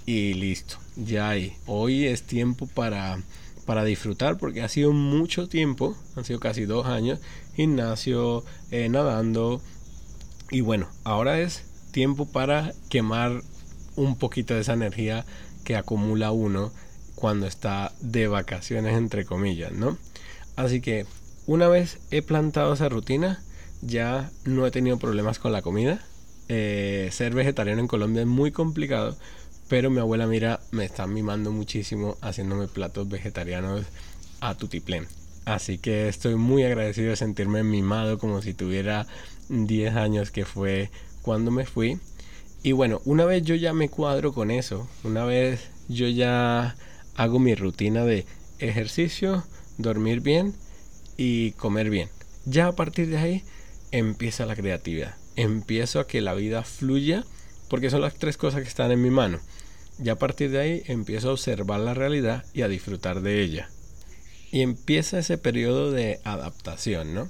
y 0.06 0.34
listo, 0.34 0.78
ya 0.96 1.30
hay. 1.30 1.54
Hoy 1.68 2.06
es 2.06 2.24
tiempo 2.24 2.68
para, 2.68 3.20
para 3.66 3.84
disfrutar 3.84 4.38
porque 4.38 4.62
ha 4.62 4.70
sido 4.70 4.94
mucho 4.94 5.48
tiempo, 5.48 5.96
han 6.16 6.26
sido 6.26 6.40
casi 6.40 6.66
dos 6.66 6.88
años, 6.88 7.20
gimnasio, 7.60 8.46
eh, 8.72 8.88
nadando, 8.88 9.62
Y 10.50 10.62
bueno, 10.62 10.88
ahora 11.04 11.42
es 11.42 11.66
tiempo 11.92 12.26
para 12.26 12.74
quemar 12.90 13.42
un 13.98 14.16
poquito 14.16 14.54
de 14.54 14.62
esa 14.62 14.74
energía 14.74 15.26
que 15.66 15.76
acumula 15.76 16.32
uno 16.32 16.72
cuando 17.16 17.48
está 17.48 17.92
de 18.00 18.30
vacaciones, 18.30 18.96
entre 18.96 19.26
comillas, 19.26 19.74
¿no? 19.74 19.98
Así 20.56 20.80
que 20.80 21.06
una 21.48 21.68
vez 21.68 22.00
he 22.12 22.22
plantado 22.22 22.74
esa 22.74 22.88
rutina, 22.88 23.44
ya 23.82 24.32
no 24.46 24.66
he 24.66 24.72
tenido 24.72 24.98
problemas 24.98 25.38
con 25.38 25.52
la 25.52 25.62
comida. 25.62 26.02
Eh, 26.48 27.10
ser 27.12 27.34
vegetariano 27.34 27.82
en 27.82 27.88
Colombia 27.88 28.22
es 28.22 28.28
muy 28.28 28.52
complicado, 28.52 29.18
pero 29.68 29.90
mi 29.90 30.00
abuela 30.00 30.28
mira 30.28 30.62
me 30.72 30.86
está 30.86 31.08
mimando 31.08 31.52
muchísimo 31.52 32.18
haciéndome 32.22 32.70
platos 32.70 33.10
vegetarianos 33.10 33.86
a 34.40 34.56
tutiplén. 34.56 35.19
Así 35.50 35.80
que 35.80 36.08
estoy 36.08 36.36
muy 36.36 36.62
agradecido 36.62 37.10
de 37.10 37.16
sentirme 37.16 37.64
mimado 37.64 38.20
como 38.20 38.40
si 38.44 38.54
tuviera 38.54 39.08
10 39.50 39.96
años 39.96 40.30
que 40.30 40.46
fue 40.46 40.92
cuando 41.24 41.50
me 41.50 41.66
fui. 41.66 41.98
Y 42.62 42.74
bueno, 42.74 43.02
una 43.04 43.26
vez 43.26 43.42
yo 43.42 43.56
ya 43.56 43.74
me 43.74 43.90
cuadro 43.90 44.32
con 44.32 44.52
eso, 44.52 44.88
una 45.04 45.26
vez 45.26 45.72
yo 45.88 46.08
ya 46.08 46.76
hago 47.16 47.40
mi 47.40 47.56
rutina 47.56 48.06
de 48.06 48.28
ejercicio, 48.60 49.44
dormir 49.80 50.22
bien 50.22 50.54
y 51.18 51.54
comer 51.54 51.90
bien. 51.90 52.10
Ya 52.46 52.68
a 52.68 52.74
partir 52.74 53.10
de 53.10 53.18
ahí 53.18 53.44
empieza 53.92 54.46
la 54.46 54.56
creatividad. 54.56 55.16
Empiezo 55.36 56.00
a 56.00 56.06
que 56.06 56.22
la 56.22 56.36
vida 56.36 56.62
fluya 56.62 57.24
porque 57.72 57.90
son 57.90 58.02
las 58.02 58.14
tres 58.14 58.38
cosas 58.38 58.62
que 58.62 58.68
están 58.68 58.92
en 58.92 59.02
mi 59.02 59.10
mano. 59.10 59.40
Ya 59.98 60.14
a 60.14 60.20
partir 60.20 60.52
de 60.52 60.60
ahí 60.60 60.84
empiezo 60.86 61.30
a 61.30 61.34
observar 61.34 61.80
la 61.80 61.96
realidad 61.96 62.46
y 62.54 62.62
a 62.62 62.68
disfrutar 62.68 63.22
de 63.22 63.42
ella. 63.42 63.72
Y 64.52 64.62
empieza 64.62 65.20
ese 65.20 65.38
periodo 65.38 65.92
de 65.92 66.20
adaptación, 66.24 67.14
¿no? 67.14 67.30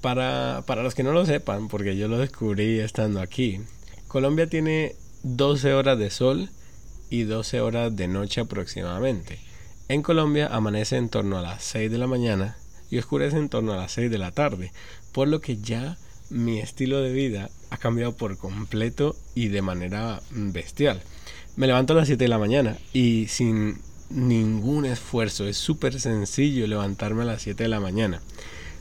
Para, 0.00 0.64
para 0.66 0.82
los 0.82 0.94
que 0.94 1.02
no 1.02 1.12
lo 1.12 1.24
sepan, 1.24 1.68
porque 1.68 1.96
yo 1.96 2.08
lo 2.08 2.18
descubrí 2.18 2.80
estando 2.80 3.20
aquí, 3.20 3.60
Colombia 4.08 4.46
tiene 4.46 4.96
12 5.22 5.72
horas 5.74 5.98
de 5.98 6.10
sol 6.10 6.50
y 7.08 7.22
12 7.22 7.60
horas 7.60 7.94
de 7.96 8.08
noche 8.08 8.40
aproximadamente. 8.40 9.38
En 9.88 10.02
Colombia 10.02 10.48
amanece 10.48 10.96
en 10.96 11.08
torno 11.08 11.38
a 11.38 11.42
las 11.42 11.62
6 11.64 11.90
de 11.90 11.98
la 11.98 12.06
mañana 12.06 12.56
y 12.90 12.98
oscurece 12.98 13.36
en 13.36 13.48
torno 13.48 13.72
a 13.72 13.76
las 13.76 13.92
6 13.92 14.10
de 14.10 14.18
la 14.18 14.32
tarde, 14.32 14.72
por 15.12 15.28
lo 15.28 15.40
que 15.40 15.58
ya 15.58 15.96
mi 16.30 16.60
estilo 16.60 17.00
de 17.00 17.12
vida 17.12 17.50
ha 17.70 17.76
cambiado 17.76 18.16
por 18.16 18.36
completo 18.38 19.16
y 19.34 19.48
de 19.48 19.62
manera 19.62 20.20
bestial. 20.30 21.02
Me 21.56 21.66
levanto 21.66 21.92
a 21.92 21.96
las 21.96 22.06
7 22.06 22.24
de 22.24 22.28
la 22.28 22.38
mañana 22.38 22.76
y 22.92 23.26
sin 23.28 23.80
ningún 24.14 24.84
esfuerzo, 24.84 25.46
es 25.46 25.56
súper 25.56 25.98
sencillo 26.00 26.66
levantarme 26.66 27.22
a 27.22 27.26
las 27.26 27.42
7 27.42 27.64
de 27.64 27.68
la 27.68 27.80
mañana. 27.80 28.20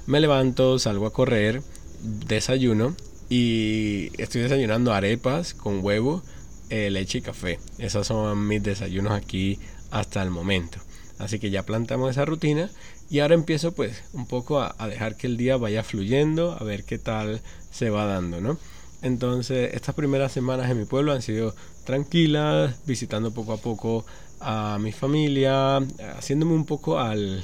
Me 0.05 0.19
levanto, 0.19 0.79
salgo 0.79 1.05
a 1.05 1.13
correr, 1.13 1.61
desayuno 2.01 2.95
y 3.29 4.11
estoy 4.17 4.41
desayunando 4.41 4.93
arepas 4.93 5.53
con 5.53 5.83
huevo, 5.83 6.21
eh, 6.69 6.89
leche 6.89 7.19
y 7.19 7.21
café. 7.21 7.59
Esos 7.77 8.07
son 8.07 8.47
mis 8.47 8.63
desayunos 8.63 9.13
aquí 9.13 9.59
hasta 9.91 10.21
el 10.23 10.29
momento. 10.31 10.79
Así 11.19 11.37
que 11.39 11.51
ya 11.51 11.63
plantamos 11.63 12.11
esa 12.11 12.25
rutina 12.25 12.69
y 13.09 13.19
ahora 13.19 13.35
empiezo 13.35 13.73
pues 13.73 14.03
un 14.13 14.25
poco 14.25 14.61
a, 14.61 14.73
dejar 14.87 15.15
que 15.15 15.27
el 15.27 15.37
día 15.37 15.57
vaya 15.57 15.83
fluyendo, 15.83 16.57
a 16.59 16.63
ver 16.63 16.83
qué 16.83 16.97
tal 16.97 17.41
se 17.69 17.89
va 17.89 18.05
dando, 18.05 18.41
¿no? 18.41 18.57
Entonces 19.01 19.73
estas 19.73 19.95
primeras 19.95 20.31
semanas 20.31 20.69
en 20.71 20.79
mi 20.79 20.85
pueblo 20.85 21.11
han 21.11 21.21
sido 21.21 21.55
tranquilas, 21.85 22.75
visitando 22.85 23.31
poco 23.31 23.53
a 23.53 23.57
poco 23.57 24.05
a 24.41 24.77
mi 24.79 24.91
familia, 24.91 25.77
haciéndome 26.17 26.53
un 26.53 26.65
poco 26.65 26.99
al, 26.99 27.43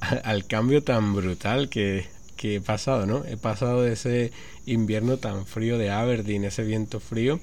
al 0.24 0.46
cambio 0.46 0.82
tan 0.82 1.14
brutal 1.14 1.68
que, 1.68 2.06
que 2.36 2.56
he 2.56 2.60
pasado, 2.60 3.06
¿no? 3.06 3.24
He 3.24 3.36
pasado 3.36 3.82
de 3.82 3.92
ese 3.92 4.32
invierno 4.66 5.18
tan 5.18 5.46
frío 5.46 5.78
de 5.78 5.90
Aberdeen, 5.90 6.44
ese 6.44 6.62
viento 6.62 7.00
frío, 7.00 7.40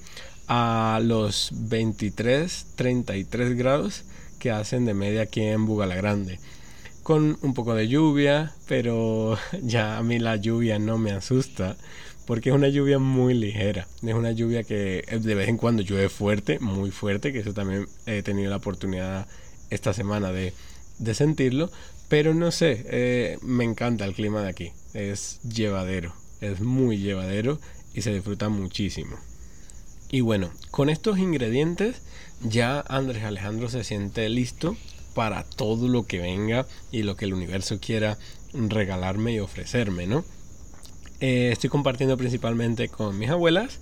a 0.48 1.00
los 1.02 1.50
23, 1.52 2.66
33 2.76 3.56
grados 3.56 4.04
que 4.38 4.50
hacen 4.50 4.84
de 4.84 4.94
media 4.94 5.22
aquí 5.22 5.42
en 5.42 5.66
Bugalagrande. 5.66 6.38
Con 7.02 7.38
un 7.42 7.54
poco 7.54 7.74
de 7.74 7.88
lluvia, 7.88 8.52
pero 8.66 9.38
ya 9.62 9.98
a 9.98 10.02
mí 10.02 10.18
la 10.18 10.36
lluvia 10.36 10.78
no 10.78 10.98
me 10.98 11.12
asusta 11.12 11.76
porque 12.26 12.50
es 12.50 12.54
una 12.54 12.68
lluvia 12.68 12.98
muy 12.98 13.34
ligera. 13.34 13.86
Es 14.02 14.14
una 14.14 14.32
lluvia 14.32 14.64
que 14.64 15.04
de 15.20 15.34
vez 15.34 15.48
en 15.48 15.56
cuando 15.56 15.82
llueve 15.82 16.08
fuerte, 16.08 16.58
muy 16.58 16.90
fuerte, 16.90 17.32
que 17.32 17.38
eso 17.40 17.54
también 17.54 17.86
he 18.06 18.22
tenido 18.22 18.50
la 18.50 18.56
oportunidad 18.56 19.26
esta 19.70 19.92
semana 19.92 20.32
de, 20.32 20.52
de 20.98 21.14
sentirlo. 21.14 21.70
Pero 22.08 22.34
no 22.34 22.50
sé, 22.50 22.84
eh, 22.88 23.38
me 23.42 23.64
encanta 23.64 24.04
el 24.04 24.14
clima 24.14 24.42
de 24.42 24.48
aquí. 24.48 24.72
Es 24.94 25.40
llevadero, 25.42 26.14
es 26.40 26.60
muy 26.60 26.98
llevadero 26.98 27.58
y 27.94 28.02
se 28.02 28.12
disfruta 28.12 28.48
muchísimo. 28.48 29.16
Y 30.10 30.20
bueno, 30.20 30.50
con 30.70 30.88
estos 30.88 31.18
ingredientes 31.18 32.02
ya 32.42 32.80
Andrés 32.88 33.24
Alejandro 33.24 33.68
se 33.68 33.82
siente 33.82 34.28
listo 34.28 34.76
para 35.14 35.44
todo 35.44 35.88
lo 35.88 36.06
que 36.06 36.18
venga 36.18 36.66
y 36.92 37.02
lo 37.02 37.16
que 37.16 37.24
el 37.24 37.34
universo 37.34 37.80
quiera 37.80 38.18
regalarme 38.52 39.32
y 39.32 39.40
ofrecerme, 39.40 40.06
¿no? 40.06 40.24
Eh, 41.20 41.50
estoy 41.50 41.70
compartiendo 41.70 42.16
principalmente 42.18 42.88
con 42.88 43.18
mis 43.18 43.30
abuelas, 43.30 43.80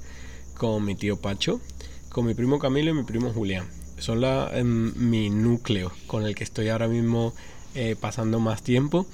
con 0.56 0.84
mi 0.84 0.94
tío 0.94 1.16
Pacho, 1.16 1.60
con 2.08 2.26
mi 2.26 2.34
primo 2.34 2.60
Camilo 2.60 2.90
y 2.90 2.94
mi 2.94 3.02
primo 3.02 3.32
Julián. 3.32 3.66
Son 3.98 4.20
la, 4.20 4.50
em, 4.52 4.92
mi 4.96 5.30
núcleo 5.30 5.92
con 6.06 6.24
el 6.24 6.34
que 6.34 6.44
estoy 6.44 6.68
ahora 6.68 6.86
mismo 6.86 7.34
eh, 7.74 7.96
pasando 8.00 8.38
más 8.38 8.62
tiempo. 8.62 9.06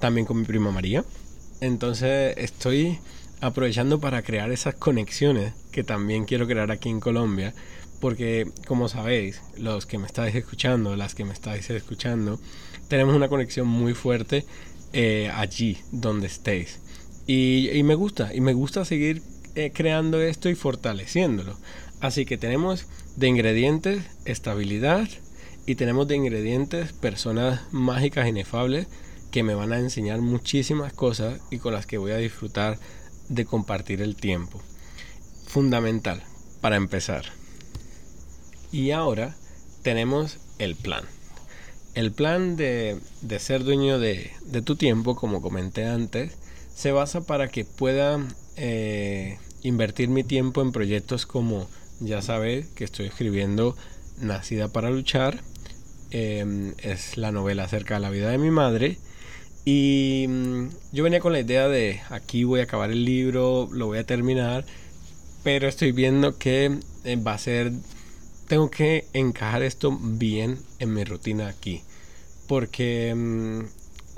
También 0.00 0.26
con 0.26 0.38
mi 0.38 0.44
prima 0.44 0.70
María. 0.70 1.04
Entonces 1.60 2.34
estoy 2.38 2.98
aprovechando 3.40 4.00
para 4.00 4.22
crear 4.22 4.50
esas 4.52 4.74
conexiones 4.74 5.52
que 5.70 5.84
también 5.84 6.24
quiero 6.24 6.46
crear 6.46 6.70
aquí 6.70 6.88
en 6.88 7.00
Colombia. 7.00 7.54
Porque 8.00 8.50
como 8.66 8.88
sabéis, 8.88 9.42
los 9.58 9.84
que 9.84 9.98
me 9.98 10.06
estáis 10.06 10.34
escuchando, 10.34 10.96
las 10.96 11.14
que 11.14 11.24
me 11.24 11.32
estáis 11.32 11.68
escuchando, 11.70 12.38
tenemos 12.88 13.14
una 13.14 13.28
conexión 13.28 13.66
muy 13.66 13.94
fuerte 13.94 14.46
eh, 14.92 15.30
allí 15.34 15.78
donde 15.92 16.26
estéis. 16.26 16.78
Y, 17.26 17.82
me 17.82 17.94
gusta, 17.94 18.32
y 18.34 18.40
me 18.40 18.52
gusta 18.52 18.84
seguir 18.84 19.22
eh, 19.54 19.72
creando 19.74 20.20
esto 20.20 20.48
y 20.48 20.54
fortaleciéndolo. 20.54 21.56
Así 22.00 22.24
que 22.24 22.38
tenemos 22.38 22.86
de 23.16 23.28
ingredientes 23.28 24.04
estabilidad 24.24 25.08
y 25.66 25.74
tenemos 25.74 26.06
de 26.06 26.16
ingredientes 26.16 26.92
personas 26.92 27.62
mágicas 27.72 28.28
inefables 28.28 28.86
que 29.30 29.42
me 29.42 29.54
van 29.54 29.72
a 29.72 29.78
enseñar 29.78 30.20
muchísimas 30.20 30.92
cosas 30.92 31.40
y 31.50 31.58
con 31.58 31.72
las 31.72 31.86
que 31.86 31.98
voy 31.98 32.12
a 32.12 32.18
disfrutar 32.18 32.78
de 33.28 33.44
compartir 33.44 34.02
el 34.02 34.14
tiempo. 34.14 34.60
Fundamental 35.46 36.22
para 36.60 36.76
empezar. 36.76 37.24
Y 38.72 38.90
ahora 38.90 39.36
tenemos 39.82 40.38
el 40.58 40.76
plan. 40.76 41.04
El 41.94 42.12
plan 42.12 42.56
de, 42.56 43.00
ser 43.38 43.64
dueño 43.64 43.98
de, 43.98 44.30
tu 44.64 44.76
tiempo, 44.76 45.16
como 45.16 45.40
comenté 45.40 45.86
antes, 45.86 46.36
se 46.76 46.92
basa 46.92 47.22
para 47.22 47.48
que 47.48 47.64
pueda 47.64 48.22
eh, 48.56 49.38
invertir 49.62 50.10
mi 50.10 50.22
tiempo 50.22 50.60
en 50.60 50.72
proyectos 50.72 51.24
como, 51.24 51.68
ya 52.00 52.20
sabes, 52.20 52.66
que 52.68 52.84
estoy 52.84 53.06
escribiendo 53.06 53.74
Nacida 54.20 54.68
para 54.68 54.90
luchar. 54.90 55.40
Em, 56.10 56.74
es 56.78 57.16
la 57.16 57.32
novela 57.32 57.64
acerca 57.64 57.94
de 57.94 58.00
la 58.00 58.10
vida 58.10 58.30
de 58.30 58.38
mi 58.38 58.50
madre. 58.50 58.98
Y 59.64 60.26
mm, 60.28 60.68
yo 60.92 61.02
venía 61.02 61.20
con 61.20 61.32
la 61.32 61.40
idea 61.40 61.66
de 61.66 62.02
aquí 62.10 62.44
voy 62.44 62.60
a 62.60 62.64
acabar 62.64 62.90
el 62.90 63.04
libro, 63.04 63.68
lo 63.72 63.86
voy 63.86 63.98
a 63.98 64.04
terminar, 64.04 64.66
pero 65.42 65.68
estoy 65.68 65.92
viendo 65.92 66.36
que 66.38 66.78
eh, 67.04 67.16
va 67.16 67.32
a 67.34 67.38
ser, 67.38 67.72
tengo 68.48 68.70
que 68.70 69.06
encajar 69.14 69.62
esto 69.62 69.98
bien 70.00 70.58
en 70.78 70.92
mi 70.92 71.04
rutina 71.04 71.48
aquí, 71.48 71.82
porque 72.46 73.14
mm, 73.14 73.60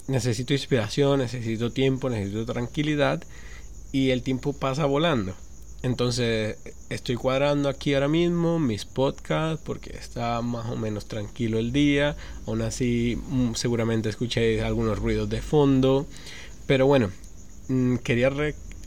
necesito 0.08 0.52
inspiración, 0.52 1.20
necesito 1.20 1.70
tiempo, 1.70 2.10
necesito 2.10 2.44
tranquilidad 2.46 3.22
y 3.92 4.10
el 4.10 4.22
tiempo 4.22 4.52
pasa 4.52 4.86
volando. 4.86 5.34
Entonces 5.82 6.58
estoy 6.88 7.14
cuadrando 7.14 7.68
aquí 7.68 7.94
ahora 7.94 8.08
mismo 8.08 8.58
mis 8.58 8.84
podcasts 8.84 9.62
porque 9.64 9.96
está 9.96 10.42
más 10.42 10.66
o 10.66 10.76
menos 10.76 11.06
tranquilo 11.06 11.58
el 11.58 11.72
día. 11.72 12.16
Aún 12.46 12.62
así 12.62 13.16
mm, 13.28 13.54
seguramente 13.54 14.08
escuchéis 14.08 14.62
algunos 14.62 14.98
ruidos 14.98 15.28
de 15.28 15.40
fondo. 15.40 16.06
Pero 16.66 16.86
bueno, 16.86 17.10
mm, 17.68 17.96
quería 17.98 18.32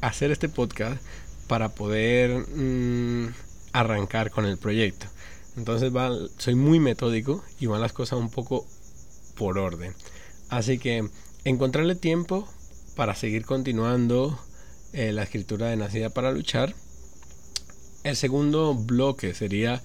hacer 0.01 0.31
este 0.31 0.49
podcast 0.49 1.01
para 1.47 1.69
poder 1.69 2.45
mm, 2.49 3.33
arrancar 3.71 4.31
con 4.31 4.45
el 4.45 4.57
proyecto. 4.57 5.07
Entonces 5.55 5.93
soy 6.37 6.55
muy 6.55 6.79
metódico 6.79 7.43
y 7.59 7.67
van 7.67 7.81
las 7.81 7.93
cosas 7.93 8.19
un 8.19 8.29
poco 8.29 8.65
por 9.35 9.57
orden. 9.57 9.93
Así 10.51 10.77
que 10.79 11.09
encontrarle 11.45 11.95
tiempo 11.95 12.45
para 12.97 13.15
seguir 13.15 13.45
continuando 13.45 14.37
eh, 14.91 15.13
la 15.13 15.23
escritura 15.23 15.67
de 15.67 15.77
Nacida 15.77 16.09
para 16.09 16.33
Luchar. 16.33 16.75
El 18.03 18.17
segundo 18.17 18.75
bloque 18.75 19.33
sería 19.33 19.81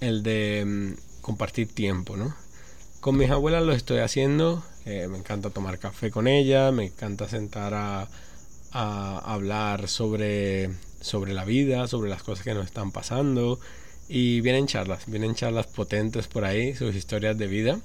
el 0.00 0.24
de 0.24 0.64
mm, 0.66 1.20
compartir 1.20 1.72
tiempo, 1.72 2.16
¿no? 2.16 2.34
Con 2.98 3.16
mis 3.16 3.30
abuelas 3.30 3.62
lo 3.62 3.72
estoy 3.72 4.00
haciendo, 4.00 4.64
eh, 4.84 5.06
me 5.08 5.16
encanta 5.16 5.50
tomar 5.50 5.78
café 5.78 6.10
con 6.10 6.26
ellas, 6.26 6.72
me 6.72 6.86
encanta 6.86 7.28
sentar 7.28 7.72
a, 7.74 8.08
a 8.72 9.18
hablar 9.32 9.86
sobre, 9.86 10.70
sobre 11.00 11.34
la 11.34 11.44
vida, 11.44 11.86
sobre 11.86 12.10
las 12.10 12.24
cosas 12.24 12.44
que 12.44 12.52
nos 12.52 12.66
están 12.66 12.90
pasando. 12.90 13.60
Y 14.08 14.40
vienen 14.40 14.66
charlas, 14.66 15.04
vienen 15.06 15.36
charlas 15.36 15.68
potentes 15.68 16.26
por 16.26 16.44
ahí, 16.44 16.74
sus 16.74 16.96
historias 16.96 17.38
de 17.38 17.46
vida. 17.46 17.78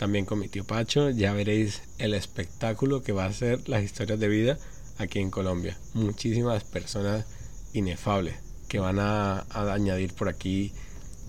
También 0.00 0.24
con 0.24 0.38
mi 0.38 0.48
tío 0.48 0.64
Pacho, 0.64 1.10
ya 1.10 1.34
veréis 1.34 1.82
el 1.98 2.14
espectáculo 2.14 3.02
que 3.02 3.12
va 3.12 3.26
a 3.26 3.32
ser 3.34 3.68
las 3.68 3.84
historias 3.84 4.18
de 4.18 4.28
vida 4.28 4.58
aquí 4.96 5.18
en 5.18 5.30
Colombia. 5.30 5.76
Muchísimas 5.92 6.64
personas 6.64 7.26
inefables 7.74 8.36
que 8.66 8.78
van 8.78 8.98
a, 8.98 9.40
añadir 9.50 10.14
por 10.14 10.30
aquí 10.30 10.72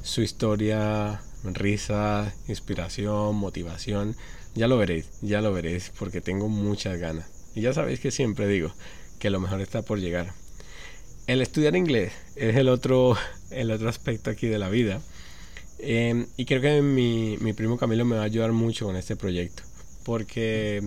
su 0.04 0.22
historia, 0.22 1.22
risa, 1.44 2.34
inspiración, 2.48 3.36
motivación. 3.36 4.16
Ya 4.56 4.70
lo 4.70 4.78
veréis, 4.78 5.10
ya 5.22 5.42
lo 5.42 5.52
veréis, 5.52 5.92
porque 6.00 6.22
tengo 6.22 6.48
muchas 6.48 6.98
ganas. 6.98 7.30
Y 7.54 7.60
ya 7.60 7.74
sabéis 7.74 8.00
que 8.00 8.10
siempre 8.10 8.48
digo 8.48 8.72
que 9.20 9.32
lo 9.32 9.42
mejor 9.42 9.60
está 9.60 9.82
por 9.82 10.00
llegar. 10.00 10.34
El 11.28 11.42
estudiar 11.42 11.76
inglés 11.76 12.14
es 12.38 12.56
el 12.56 12.70
otro, 12.70 13.18
el 13.50 13.70
otro 13.70 13.90
aspecto 13.90 14.30
aquí 14.30 14.48
de 14.48 14.60
la 14.60 14.70
vida. 14.70 15.02
Em, 15.82 16.28
y 16.38 16.46
creo 16.46 16.62
que 16.62 16.82
mi, 16.82 17.38
mi 17.42 17.54
primo 17.54 17.78
Camilo 17.78 18.06
me 18.06 18.16
va 18.16 18.22
a 18.22 18.26
ayudar 18.26 18.52
mucho 18.52 18.86
con 18.86 18.96
este 18.96 19.16
proyecto. 19.16 19.64
Porque 20.04 20.84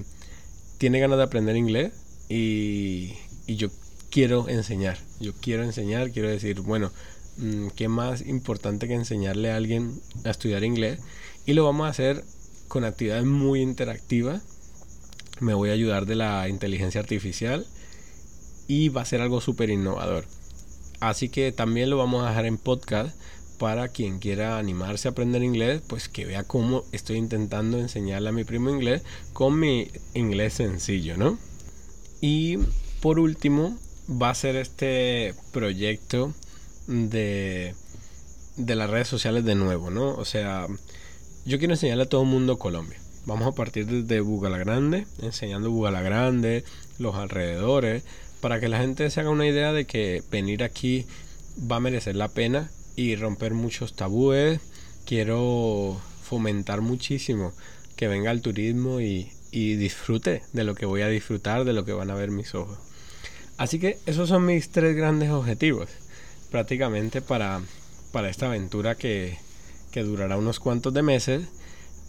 tiene 0.78 1.00
ganas 1.00 1.18
de 1.18 1.24
aprender 1.24 1.56
inglés 1.56 1.92
y, 2.28 3.12
y 3.46 3.56
yo 3.56 3.68
quiero 4.10 4.48
enseñar. 4.48 4.98
Yo 5.20 5.32
quiero 5.40 5.64
enseñar, 5.64 6.10
quiero 6.10 6.28
decir, 6.28 6.60
bueno, 6.60 6.92
mm, 7.38 7.68
¿qué 7.76 7.88
más 7.88 8.26
importante 8.26 8.88
que 8.88 8.94
enseñarle 8.94 9.50
a 9.50 9.56
alguien 9.56 10.00
a 10.24 10.30
estudiar 10.30 10.64
inglés? 10.64 11.00
Y 11.46 11.52
lo 11.54 11.64
vamos 11.64 11.86
a 11.86 11.90
hacer 11.90 12.24
con 12.68 12.84
actividades 12.84 13.24
muy 13.24 13.60
interactivas 13.60 14.42
me 15.40 15.54
voy 15.54 15.70
a 15.70 15.72
ayudar 15.72 16.06
de 16.06 16.14
la 16.14 16.48
inteligencia 16.48 17.00
artificial 17.00 17.66
y 18.68 18.88
va 18.88 19.02
a 19.02 19.04
ser 19.04 19.20
algo 19.20 19.40
súper 19.40 19.70
innovador. 19.70 20.24
Así 21.00 21.28
que 21.28 21.52
también 21.52 21.90
lo 21.90 21.98
vamos 21.98 22.24
a 22.24 22.28
dejar 22.28 22.46
en 22.46 22.56
podcast 22.56 23.16
para 23.64 23.88
quien 23.88 24.18
quiera 24.18 24.58
animarse 24.58 25.08
a 25.08 25.12
aprender 25.12 25.42
inglés, 25.42 25.80
pues 25.86 26.10
que 26.10 26.26
vea 26.26 26.44
cómo 26.44 26.84
estoy 26.92 27.16
intentando 27.16 27.78
enseñarle 27.78 28.28
a 28.28 28.32
mi 28.32 28.44
primo 28.44 28.68
inglés 28.68 29.04
con 29.32 29.58
mi 29.58 29.88
inglés 30.12 30.52
sencillo, 30.52 31.16
¿no? 31.16 31.38
Y 32.20 32.58
por 33.00 33.18
último, 33.18 33.78
va 34.06 34.28
a 34.28 34.34
ser 34.34 34.56
este 34.56 35.32
proyecto 35.50 36.34
de, 36.88 37.74
de 38.58 38.74
las 38.74 38.90
redes 38.90 39.08
sociales 39.08 39.46
de 39.46 39.54
nuevo, 39.54 39.90
¿no? 39.90 40.10
O 40.10 40.26
sea, 40.26 40.66
yo 41.46 41.58
quiero 41.58 41.72
enseñarle 41.72 42.02
a 42.02 42.08
todo 42.10 42.24
el 42.24 42.28
mundo 42.28 42.58
Colombia. 42.58 43.00
Vamos 43.24 43.48
a 43.48 43.56
partir 43.56 43.86
desde 43.86 44.20
Bugalagrande, 44.20 45.06
enseñando 45.22 45.70
Bugalagrande, 45.70 46.64
los 46.98 47.14
alrededores, 47.14 48.04
para 48.42 48.60
que 48.60 48.68
la 48.68 48.80
gente 48.80 49.08
se 49.08 49.20
haga 49.20 49.30
una 49.30 49.46
idea 49.46 49.72
de 49.72 49.86
que 49.86 50.22
venir 50.30 50.62
aquí 50.62 51.06
va 51.58 51.76
a 51.76 51.80
merecer 51.80 52.14
la 52.14 52.28
pena 52.28 52.70
y 52.96 53.16
romper 53.16 53.54
muchos 53.54 53.94
tabúes. 53.94 54.60
Quiero 55.04 56.00
fomentar 56.22 56.80
muchísimo 56.80 57.52
que 57.96 58.08
venga 58.08 58.30
el 58.30 58.42
turismo 58.42 59.00
y, 59.00 59.30
y 59.50 59.76
disfrute 59.76 60.42
de 60.52 60.64
lo 60.64 60.74
que 60.74 60.86
voy 60.86 61.02
a 61.02 61.08
disfrutar, 61.08 61.64
de 61.64 61.72
lo 61.72 61.84
que 61.84 61.92
van 61.92 62.10
a 62.10 62.14
ver 62.14 62.30
mis 62.30 62.54
ojos. 62.54 62.78
Así 63.56 63.78
que 63.78 63.98
esos 64.06 64.28
son 64.28 64.46
mis 64.46 64.70
tres 64.70 64.96
grandes 64.96 65.30
objetivos, 65.30 65.88
prácticamente 66.50 67.20
para, 67.20 67.60
para 68.12 68.28
esta 68.28 68.46
aventura 68.46 68.96
que, 68.96 69.38
que 69.92 70.02
durará 70.02 70.36
unos 70.36 70.58
cuantos 70.58 70.92
de 70.92 71.02
meses 71.02 71.48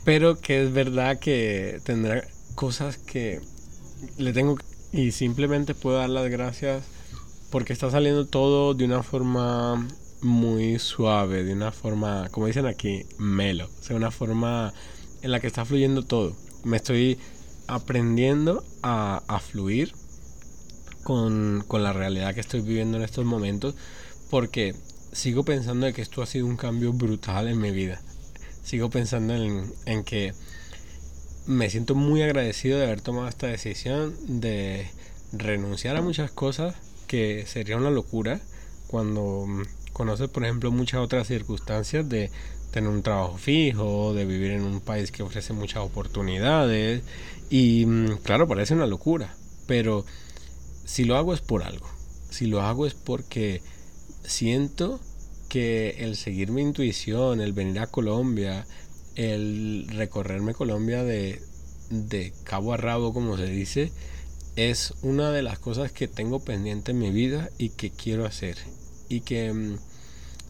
pero 0.06 0.40
que 0.40 0.64
es 0.64 0.72
verdad 0.72 1.20
que 1.20 1.82
tendrá 1.84 2.24
cosas 2.54 2.98
que 2.98 3.42
le 4.18 4.32
tengo 4.32 4.58
y 4.94 5.12
simplemente 5.12 5.74
puedo 5.74 5.98
dar 5.98 6.10
las 6.10 6.30
gracias 6.30 6.84
porque 7.50 7.74
está 7.74 7.90
saliendo 7.90 8.26
todo 8.26 8.76
de 8.76 8.86
una 8.86 9.04
forma 9.04 9.86
muy 10.22 10.80
suave, 10.80 11.44
de 11.44 11.54
una 11.54 11.72
forma, 11.72 12.30
como 12.32 12.48
dicen 12.48 12.66
aquí, 12.66 13.06
melo, 13.18 13.70
o 13.80 13.84
sea, 13.84 13.96
una 13.96 14.12
forma 14.12 14.74
en 15.22 15.32
la 15.32 15.40
que 15.40 15.48
está 15.48 15.66
fluyendo 15.66 16.04
todo. 16.04 16.36
Me 16.64 16.78
estoy 16.78 17.20
aprendiendo 17.68 18.64
a, 18.82 19.24
a 19.28 19.40
fluir 19.40 19.94
con, 21.04 21.64
con, 21.68 21.84
la 21.84 21.94
realidad 21.94 22.34
que 22.34 22.42
estoy 22.42 22.62
viviendo 22.62 22.98
en 22.98 23.04
estos 23.04 23.26
momentos 23.26 23.76
porque 24.30 24.76
sigo 25.12 25.44
pensando 25.44 25.86
de 25.86 25.94
que 25.94 26.02
esto 26.02 26.22
ha 26.22 26.26
sido 26.26 26.46
un 26.46 26.58
cambio 26.58 26.94
brutal 26.94 27.48
en 27.48 27.60
mi 27.60 27.72
vida 27.72 28.02
sigo 28.66 28.90
pensando 28.90 29.36
en, 29.36 30.04
que 30.04 30.34
me 31.46 31.70
siento 31.70 31.94
muy 31.94 32.24
agradecido 32.24 32.80
de 32.80 32.86
haber 32.86 33.00
tomado 33.00 33.28
esta 33.28 33.48
decisión 33.48 34.16
de 34.42 34.90
renunciar 35.32 35.96
a 35.96 36.02
muchas 36.02 36.32
cosas 36.32 36.76
que 37.06 37.46
sería 37.46 37.78
una 37.78 37.92
locura 37.92 38.42
cuando 38.88 39.46
conoces 39.96 40.28
por 40.28 40.44
ejemplo 40.44 40.72
muchas 40.72 41.00
otras 41.00 41.26
circunstancias 41.26 42.10
de 42.10 42.30
tener 42.72 42.90
un 42.90 43.02
trabajo 43.02 43.38
fijo, 43.38 44.14
de 44.14 44.26
vivir 44.26 44.52
en 44.52 44.64
un 44.64 44.82
país 44.82 45.10
que 45.10 45.24
ofrece 45.24 45.54
muchas 45.54 45.84
oportunidades 45.84 47.02
y 47.50 47.86
mm, 47.86 48.18
claro, 48.18 48.46
parece 48.46 48.74
una 48.74 48.88
locura, 48.88 49.34
pero 49.68 50.06
si 50.84 51.06
lo 51.06 51.16
hago 51.16 51.34
es 51.34 51.40
por 51.40 51.64
algo, 51.64 51.88
si 52.30 52.46
lo 52.46 52.62
hago 52.62 52.86
es 52.86 52.94
porque 52.94 53.62
siento 54.26 55.00
que 55.48 55.92
el 56.00 56.18
seguir 56.18 56.52
mi 56.52 56.62
intuición, 56.62 57.40
el 57.40 57.54
venir 57.54 57.80
a 57.80 57.88
Colombia, 57.88 58.68
el 59.16 59.88
recorrerme 59.94 60.54
Colombia 60.54 61.06
de, 61.06 61.42
de 61.90 62.34
cabo 62.44 62.74
a 62.74 62.78
rabo, 62.78 63.14
como 63.14 63.38
se 63.38 63.46
dice, 63.46 63.94
es 64.58 64.94
una 65.04 65.32
de 65.32 65.42
las 65.42 65.58
cosas 65.58 65.94
que 65.94 66.10
tengo 66.10 66.44
pendiente 66.44 66.92
en 66.92 67.00
mi 67.00 67.12
vida 67.12 67.50
y 67.58 67.70
que 67.70 67.92
quiero 67.92 68.26
hacer. 68.26 68.58
Y 69.10 69.22
que 69.22 69.52
mm, 69.52 69.78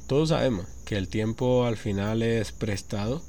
todos 0.07 0.29
sabemos 0.29 0.65
que 0.85 0.97
el 0.97 1.07
tiempo 1.07 1.65
al 1.65 1.77
final 1.77 2.21
es 2.21 2.51
prestado. 2.51 3.21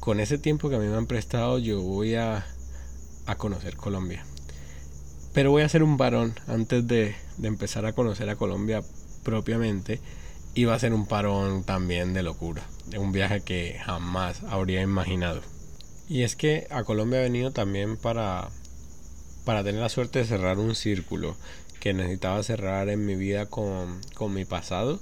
Con 0.00 0.20
ese 0.20 0.38
tiempo 0.38 0.68
que 0.68 0.76
a 0.76 0.78
mí 0.78 0.86
me 0.86 0.96
han 0.96 1.06
prestado 1.06 1.58
yo 1.58 1.80
voy 1.80 2.14
a, 2.14 2.46
a 3.26 3.34
conocer 3.36 3.76
Colombia. 3.76 4.24
Pero 5.32 5.50
voy 5.50 5.62
a 5.62 5.66
hacer 5.66 5.82
un 5.82 5.96
varón 5.96 6.34
antes 6.46 6.86
de, 6.86 7.14
de 7.36 7.48
empezar 7.48 7.86
a 7.86 7.92
conocer 7.92 8.30
a 8.30 8.36
Colombia 8.36 8.82
propiamente 9.22 10.00
iba 10.54 10.74
a 10.74 10.78
ser 10.78 10.94
un 10.94 11.06
parón 11.06 11.64
también 11.64 12.14
de 12.14 12.22
locura, 12.22 12.62
de 12.86 12.98
un 12.98 13.12
viaje 13.12 13.42
que 13.42 13.78
jamás 13.84 14.42
habría 14.44 14.80
imaginado. 14.80 15.42
Y 16.08 16.22
es 16.22 16.34
que 16.34 16.66
a 16.70 16.84
Colombia 16.84 17.20
he 17.20 17.24
venido 17.24 17.50
también 17.50 17.98
para, 17.98 18.48
para 19.44 19.62
tener 19.62 19.82
la 19.82 19.90
suerte 19.90 20.20
de 20.20 20.24
cerrar 20.24 20.58
un 20.58 20.74
círculo 20.74 21.36
que 21.80 21.94
necesitaba 21.94 22.42
cerrar 22.42 22.88
en 22.88 23.06
mi 23.06 23.14
vida 23.14 23.46
con, 23.46 24.00
con 24.14 24.34
mi 24.34 24.44
pasado 24.44 25.00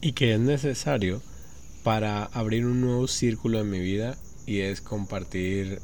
y 0.00 0.12
que 0.12 0.34
es 0.34 0.40
necesario 0.40 1.22
para 1.82 2.24
abrir 2.24 2.66
un 2.66 2.80
nuevo 2.80 3.08
círculo 3.08 3.60
en 3.60 3.70
mi 3.70 3.80
vida 3.80 4.16
y 4.46 4.60
es 4.60 4.80
compartir 4.80 5.80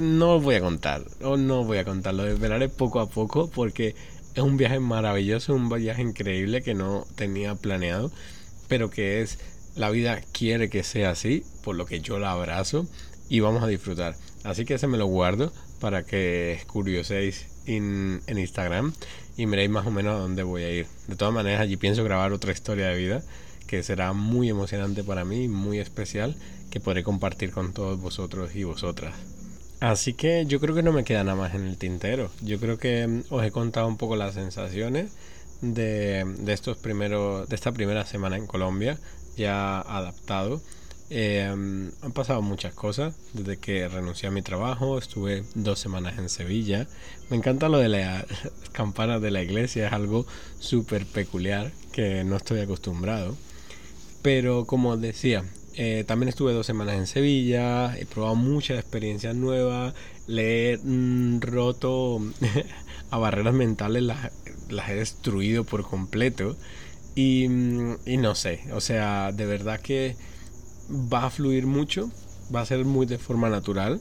no 0.00 0.40
voy 0.40 0.54
a 0.54 0.60
contar 0.60 1.04
o 1.22 1.36
no 1.36 1.64
voy 1.64 1.78
a 1.78 1.84
contarlo 1.84 2.24
desvelaré 2.24 2.68
poco 2.68 3.00
a 3.00 3.08
poco 3.08 3.50
porque 3.50 3.94
es 4.34 4.42
un 4.42 4.56
viaje 4.56 4.80
maravilloso, 4.80 5.54
un 5.54 5.68
viaje 5.68 6.02
increíble 6.02 6.62
que 6.62 6.74
no 6.74 7.06
tenía 7.16 7.54
planeado, 7.54 8.10
pero 8.68 8.90
que 8.90 9.20
es 9.20 9.38
la 9.74 9.90
vida 9.90 10.20
quiere 10.32 10.70
que 10.70 10.82
sea 10.82 11.10
así, 11.10 11.44
por 11.62 11.76
lo 11.76 11.86
que 11.86 12.00
yo 12.00 12.18
la 12.18 12.32
abrazo 12.32 12.86
y 13.28 13.40
vamos 13.40 13.62
a 13.62 13.66
disfrutar. 13.66 14.16
Así 14.44 14.64
que 14.64 14.74
ese 14.74 14.86
me 14.86 14.98
lo 14.98 15.06
guardo 15.06 15.52
para 15.80 16.04
que 16.04 16.60
curioséis 16.66 17.46
en, 17.66 18.22
Instagram 18.28 18.92
y 19.36 19.46
miréis 19.46 19.70
más 19.70 19.86
o 19.86 19.90
menos 19.90 20.14
a 20.14 20.18
dónde 20.18 20.42
voy 20.42 20.62
a 20.62 20.70
ir. 20.70 20.86
De 21.08 21.16
todas 21.16 21.34
maneras, 21.34 21.60
allí 21.60 21.76
pienso 21.76 22.04
grabar 22.04 22.32
otra 22.32 22.52
historia 22.52 22.88
de 22.88 22.96
vida 22.96 23.22
que 23.66 23.82
será 23.82 24.12
muy 24.12 24.48
emocionante 24.50 25.02
para 25.02 25.24
mí, 25.24 25.48
muy 25.48 25.78
especial, 25.78 26.36
que 26.70 26.80
podré 26.80 27.02
compartir 27.02 27.52
con 27.52 27.72
todos 27.72 28.00
vosotros 28.00 28.54
y 28.54 28.64
vosotras. 28.64 29.14
Así 29.80 30.12
que 30.12 30.44
yo 30.46 30.60
creo 30.60 30.74
que 30.74 30.82
no 30.82 30.92
me 30.92 31.04
queda 31.04 31.24
nada 31.24 31.36
más 31.36 31.54
en 31.54 31.66
el 31.66 31.76
tintero. 31.76 32.30
Yo 32.42 32.60
creo 32.60 32.78
que 32.78 33.06
mm, 33.06 33.22
os 33.30 33.44
he 33.44 33.50
contado 33.50 33.88
un 33.88 33.96
poco 33.96 34.14
las 34.14 34.34
sensaciones 34.34 35.12
de, 35.60 36.24
de 36.38 36.52
estos 36.52 36.76
primeros, 36.76 37.48
de 37.48 37.56
esta 37.56 37.72
primera 37.72 38.04
semana 38.04 38.36
en 38.36 38.46
Colombia, 38.46 38.98
ya 39.36 39.80
adaptado. 39.80 40.60
Em, 41.14 41.90
han 42.00 42.12
pasado 42.12 42.40
muchas 42.40 42.72
cosas 42.72 43.14
desde 43.34 43.58
que 43.58 43.86
renuncié 43.86 44.30
a 44.30 44.32
mi 44.32 44.40
trabajo, 44.40 44.96
estuve 44.96 45.44
dos 45.54 45.78
semanas 45.78 46.18
en 46.18 46.30
Sevilla. 46.30 46.88
Me 47.28 47.36
encanta 47.36 47.68
lo 47.68 47.76
de 47.76 47.90
las 47.90 48.24
campanas 48.72 49.20
de 49.20 49.30
la 49.30 49.42
iglesia, 49.42 49.88
es 49.88 49.92
algo 49.92 50.24
súper 50.58 51.04
peculiar 51.04 51.70
que 51.92 52.24
no 52.24 52.36
estoy 52.36 52.60
acostumbrado. 52.60 53.36
Pero 54.22 54.64
como 54.64 54.96
decía, 54.96 55.44
eh, 55.74 56.04
también 56.06 56.30
estuve 56.30 56.54
dos 56.54 56.64
semanas 56.64 56.96
en 56.96 57.06
Sevilla, 57.06 57.94
he 57.98 58.06
probado 58.06 58.34
muchas 58.34 58.78
experiencias 58.78 59.36
nuevas, 59.36 59.92
le 60.26 60.72
he 60.72 60.78
mm, 60.78 61.40
roto 61.42 62.22
a 63.10 63.18
barreras 63.18 63.52
mentales, 63.52 64.02
las, 64.02 64.32
las, 64.70 64.88
he 64.88 64.94
destruido 64.94 65.64
por 65.64 65.82
completo. 65.86 66.56
Y, 67.14 67.48
mm, 67.48 67.96
y 68.06 68.16
no 68.16 68.34
sé, 68.34 68.60
o 68.72 68.80
sea, 68.80 69.30
de 69.32 69.44
verdad 69.44 69.78
que 69.78 70.16
va 70.92 71.26
a 71.26 71.30
fluir 71.30 71.66
mucho, 71.66 72.10
va 72.54 72.60
a 72.60 72.66
ser 72.66 72.84
muy 72.84 73.06
de 73.06 73.18
forma 73.18 73.48
natural. 73.48 74.00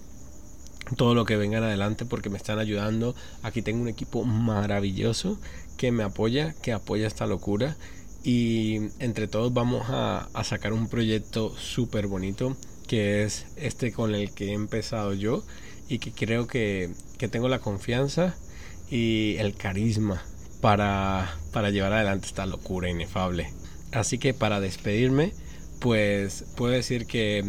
todo 0.98 1.16
lo 1.16 1.26
que 1.26 1.38
vengan 1.38 1.64
adelante 1.64 2.06
porque 2.06 2.30
me 2.30 2.38
están 2.38 2.60
ayudando. 2.60 3.16
Aquí 3.44 3.62
tengo 3.62 3.82
un 3.82 3.88
equipo 3.88 4.26
maravilloso 4.26 5.40
que 5.78 5.92
me 5.92 6.04
apoya, 6.04 6.54
que 6.62 6.74
apoya 6.74 7.08
esta 7.08 7.28
locura 7.28 7.78
y 8.24 8.90
entre 9.00 9.28
todos 9.28 9.54
vamos 9.54 9.86
a, 9.90 10.28
sacar 10.44 10.74
un 10.74 10.88
proyecto 10.90 11.56
súper 11.58 12.08
bonito 12.08 12.56
que 12.88 13.24
es 13.24 13.48
este 13.56 13.92
con 13.92 14.14
el 14.14 14.32
que 14.32 14.50
he 14.50 14.54
empezado 14.54 15.14
yo 15.14 15.44
y 15.88 16.00
que 16.00 16.12
creo 16.12 16.46
que, 16.46 16.92
que 17.18 17.28
tengo 17.28 17.48
la 17.48 17.60
confianza 17.60 18.36
y 18.90 19.38
el 19.38 19.56
carisma 19.56 20.22
para, 20.60 21.36
para 21.54 21.70
llevar 21.70 21.94
adelante 21.94 22.28
esta 22.28 22.46
locura 22.46 22.90
inefable. 22.90 23.52
Así 23.92 24.18
que 24.18 24.34
para 24.34 24.60
despedirme, 24.60 25.34
pues 25.82 26.46
puedo 26.56 26.72
decir 26.72 27.08
que, 27.08 27.44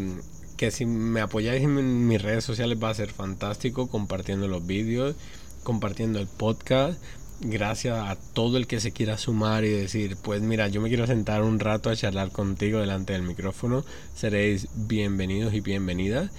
que 0.57 0.71
si 0.71 0.87
me 0.87 1.21
apoyáis 1.21 1.63
en 1.63 2.09
mis 2.09 2.21
redes 2.21 2.43
sociales 2.43 2.79
va 2.83 2.89
a 2.89 2.95
ser 2.95 3.13
fantástico 3.13 3.89
compartiendo 3.89 4.49
los 4.49 4.67
vídeos, 4.67 5.15
compartiendo 5.63 6.19
el 6.19 6.27
podcast 6.27 6.99
gracias 7.41 7.99
a 7.99 8.17
todo 8.17 8.57
el 8.57 8.67
que 8.67 8.81
se 8.81 8.93
quiera 8.93 9.19
sumar 9.19 9.65
y 9.65 9.71
decir, 9.71 10.17
pues 10.23 10.43
mira, 10.43 10.69
yo 10.69 10.81
me 10.81 10.89
quiero 10.89 11.07
sentar 11.07 11.43
un 11.43 11.59
rato 11.59 11.91
a 11.91 11.97
charlar 11.97 12.31
contigo 12.31 12.81
delante 12.81 13.13
del 13.13 13.23
micrófono, 13.23 13.85
seréis 14.15 14.69
bienvenidos 14.75 15.53
y 15.55 15.61
bienvenidas. 15.61 16.31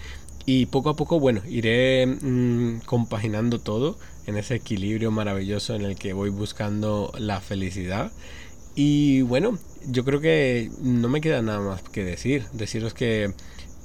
Y 0.45 0.65
poco 0.65 0.89
a 0.89 0.95
poco, 0.95 1.19
bueno, 1.19 1.41
iré 1.47 2.05
mm, 2.05 2.81
compaginando 2.85 3.59
todo 3.59 3.97
en 4.25 4.37
ese 4.37 4.55
equilibrio 4.55 5.11
maravilloso 5.11 5.75
en 5.75 5.83
el 5.83 5.95
que 5.95 6.13
voy 6.13 6.29
buscando 6.29 7.13
la 7.17 7.39
felicidad. 7.39 8.11
Y 8.75 9.21
bueno, 9.21 9.57
yo 9.87 10.03
creo 10.03 10.19
que 10.19 10.71
no 10.81 11.09
me 11.09 11.21
queda 11.21 11.41
nada 11.41 11.59
más 11.59 11.81
que 11.83 12.03
decir. 12.03 12.45
Deciros 12.53 12.93
que 12.93 13.33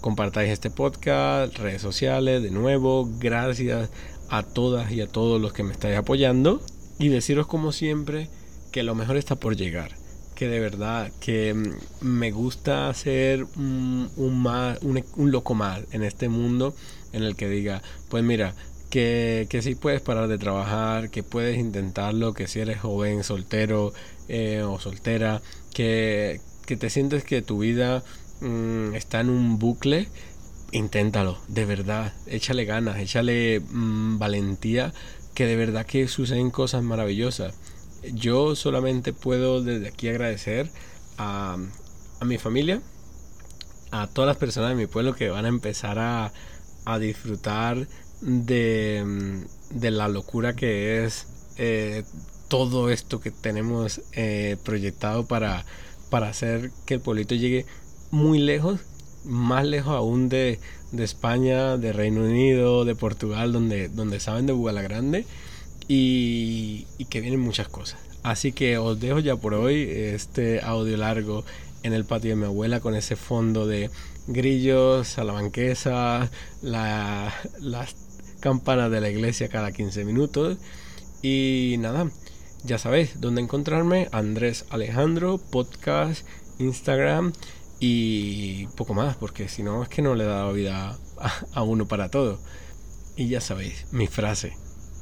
compartáis 0.01 0.51
este 0.51 0.70
podcast, 0.70 1.57
redes 1.59 1.83
sociales, 1.83 2.42
de 2.42 2.51
nuevo, 2.51 3.09
gracias 3.18 3.90
a 4.31 4.42
todas 4.42 4.92
y 4.92 5.01
a 5.01 5.07
todos 5.07 5.40
los 5.40 5.53
que 5.53 5.62
me 5.62 5.72
estáis 5.72 5.96
apoyando 5.96 6.61
y 6.98 7.09
deciros 7.09 7.46
como 7.46 7.72
siempre 7.72 8.29
que 8.72 8.83
lo 8.83 8.94
mejor 8.94 9.16
está 9.16 9.37
por 9.37 9.57
llegar. 9.57 9.92
Que 10.35 10.48
de 10.48 10.61
verdad 10.61 11.11
que 11.20 11.53
mm, 11.53 12.07
me 12.07 12.31
gusta 12.31 12.92
ser 12.94 13.44
un, 13.57 14.11
un, 14.16 15.33
loco 15.33 15.55
más 15.55 15.81
en 15.90 16.05
este 16.05 16.29
mundo 16.29 16.74
en 17.12 17.24
el 17.24 17.35
que 17.35 17.48
diga, 17.48 17.83
pues 18.09 18.22
mira, 18.22 18.55
que, 18.90 19.46
que 19.51 19.62
si 19.62 19.74
puedes 19.74 20.01
parar 20.01 20.29
de 20.29 20.38
trabajar, 20.38 21.11
que 21.11 21.22
puedes 21.22 21.59
intentarlo, 21.59 22.35
que 22.35 22.46
si 22.46 22.61
eres 22.61 22.81
joven, 22.81 23.24
soltero 23.24 23.92
eh, 24.29 24.62
o 24.62 24.79
soltera, 24.79 25.43
que, 25.73 26.41
que, 26.67 26.77
te 26.77 26.91
sientes 26.91 27.25
que 27.25 27.43
tu 27.43 27.59
vida 27.59 28.03
mm, 28.41 28.95
está 28.95 29.21
en 29.21 29.31
un 29.31 29.59
bucle, 29.59 30.09
inténtalo, 30.73 31.38
de 31.49 31.64
verdad, 31.64 32.12
échale 32.27 32.64
ganas, 32.64 32.99
échale 32.99 33.61
mm, 33.61 34.19
valentía 34.19 34.93
que 35.38 35.47
de 35.47 35.55
verdad 35.55 35.87
que 35.87 36.09
suceden 36.09 36.51
cosas 36.51 36.83
maravillosas. 36.83 37.55
Yo 38.12 38.57
solamente 38.57 39.12
puedo 39.12 39.62
desde 39.62 39.87
aquí 39.87 40.09
agradecer 40.09 40.69
a, 41.17 41.57
mi 42.23 42.38
familia, 42.38 42.83
a 43.93 44.09
todas 44.09 44.27
las 44.27 44.37
personas 44.37 44.71
de 44.71 44.75
mi 44.75 44.87
pueblo 44.87 45.14
que 45.14 45.31
van 45.31 45.45
a 45.45 45.49
empezar 45.49 45.99
a, 45.99 46.33
disfrutar 46.99 47.87
de, 48.21 49.45
la 49.81 50.09
locura 50.09 50.57
que 50.57 51.05
es 51.05 51.29
eh, 51.57 52.03
todo 52.48 52.90
esto 52.90 53.20
que 53.20 53.30
tenemos 53.30 54.00
eh, 54.12 54.56
proyectado 54.64 55.26
para, 55.26 55.64
para 56.11 56.28
hacer 56.28 56.70
que 56.87 56.94
el 56.94 57.00
pueblito 57.00 57.34
llegue 57.34 57.66
muy 58.11 58.38
lejos, 58.38 58.80
más 59.24 59.66
lejos 59.66 59.94
aún 59.94 60.28
de, 60.28 60.58
de 60.92 61.04
España, 61.04 61.76
de 61.76 61.92
Reino 61.92 62.22
Unido, 62.22 62.84
de 62.84 62.94
Portugal, 62.94 63.52
donde, 63.52 63.88
donde 63.88 64.20
saben 64.20 64.46
de 64.46 64.54
Grande 64.54 65.26
y, 65.87 66.87
que 67.11 67.20
vienen 67.20 67.40
muchas 67.40 67.68
cosas. 67.68 68.00
Así 68.22 68.52
que 68.52 68.78
os 68.78 68.98
dejo 69.00 69.18
ya 69.20 69.37
por 69.37 69.54
hoy 69.54 69.82
este 69.90 70.61
audio 70.61 70.96
largo 70.96 71.44
en 71.82 71.92
el 71.92 72.04
patio 72.04 72.30
de 72.30 72.37
mi 72.37 72.44
abuela 72.44 72.80
con 72.80 72.94
ese 72.94 73.16
fondo 73.16 73.66
de 73.66 73.90
grillos, 74.26 75.08
salamanquesa, 75.08 76.30
la, 76.61 77.32
las 77.61 77.94
campanas 78.40 78.90
de 78.90 79.00
la 79.00 79.08
iglesia 79.08 79.48
cada 79.48 79.72
15 79.72 80.04
minutos. 80.04 80.58
Y 81.22 81.76
nada, 81.78 82.11
ya 82.64 82.79
sabéis 82.79 83.21
dónde 83.21 83.40
encontrarme. 83.40 84.09
Andrés 84.12 84.64
Alejandro, 84.71 85.38
podcast, 85.38 86.27
Instagram 86.59 87.33
y 87.81 88.66
poco 88.68 88.94
más, 88.94 89.16
porque 89.16 89.49
si 89.49 89.62
no 89.62 89.83
es 89.83 89.88
que 89.88 90.03
no 90.03 90.14
le 90.14 90.25
he 90.25 90.27
dado 90.27 90.53
vida 90.53 90.99
a, 91.53 91.62
uno 91.62 91.87
para 91.87 92.11
todo. 92.11 92.40
Y 93.16 93.29
ya 93.29 93.40
sabéis, 93.40 93.87
mi 93.92 94.07
frase, 94.07 94.57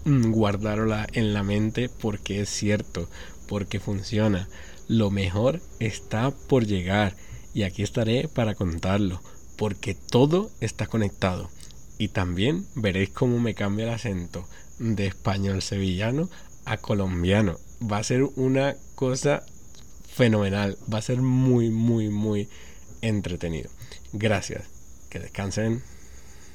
mm, 0.05 0.33
guardarla 0.33 1.07
en 1.12 1.33
la 1.33 1.42
mente 1.42 1.88
porque 1.88 2.40
es 2.40 2.49
cierto, 2.49 3.09
porque 3.49 3.81
funciona. 3.81 4.49
Lo 4.88 5.11
mejor 5.11 5.61
está 5.81 6.31
por 6.31 6.66
llegar 6.66 7.16
y 7.55 7.62
aquí 7.62 7.83
estaré 7.83 8.29
para 8.29 8.55
contarlo, 8.55 9.21
porque 9.57 9.95
todo 9.95 10.51
está 10.61 10.87
conectado. 10.87 11.51
Y 11.99 12.09
también 12.09 12.66
veréis 12.75 13.09
cómo 13.11 13.40
me 13.40 13.55
cambia 13.55 13.87
el 13.87 13.95
acento 13.95 14.47
de 14.79 15.07
español 15.07 15.62
sevillano 15.62 16.29
a 16.66 16.76
colombiano. 16.76 17.59
Va 17.81 17.98
a 17.98 18.05
ser 18.05 18.22
una 18.37 18.76
cosa 18.94 19.42
fenomenal. 20.07 20.76
Va 20.92 20.98
a 20.98 21.02
ser 21.02 21.22
muy, 21.22 21.70
muy, 21.70 22.11
muy 22.11 22.48
entretenido. 23.00 23.70
Gracias. 24.12 24.64
Que 25.09 25.18
descansen. 25.18 25.83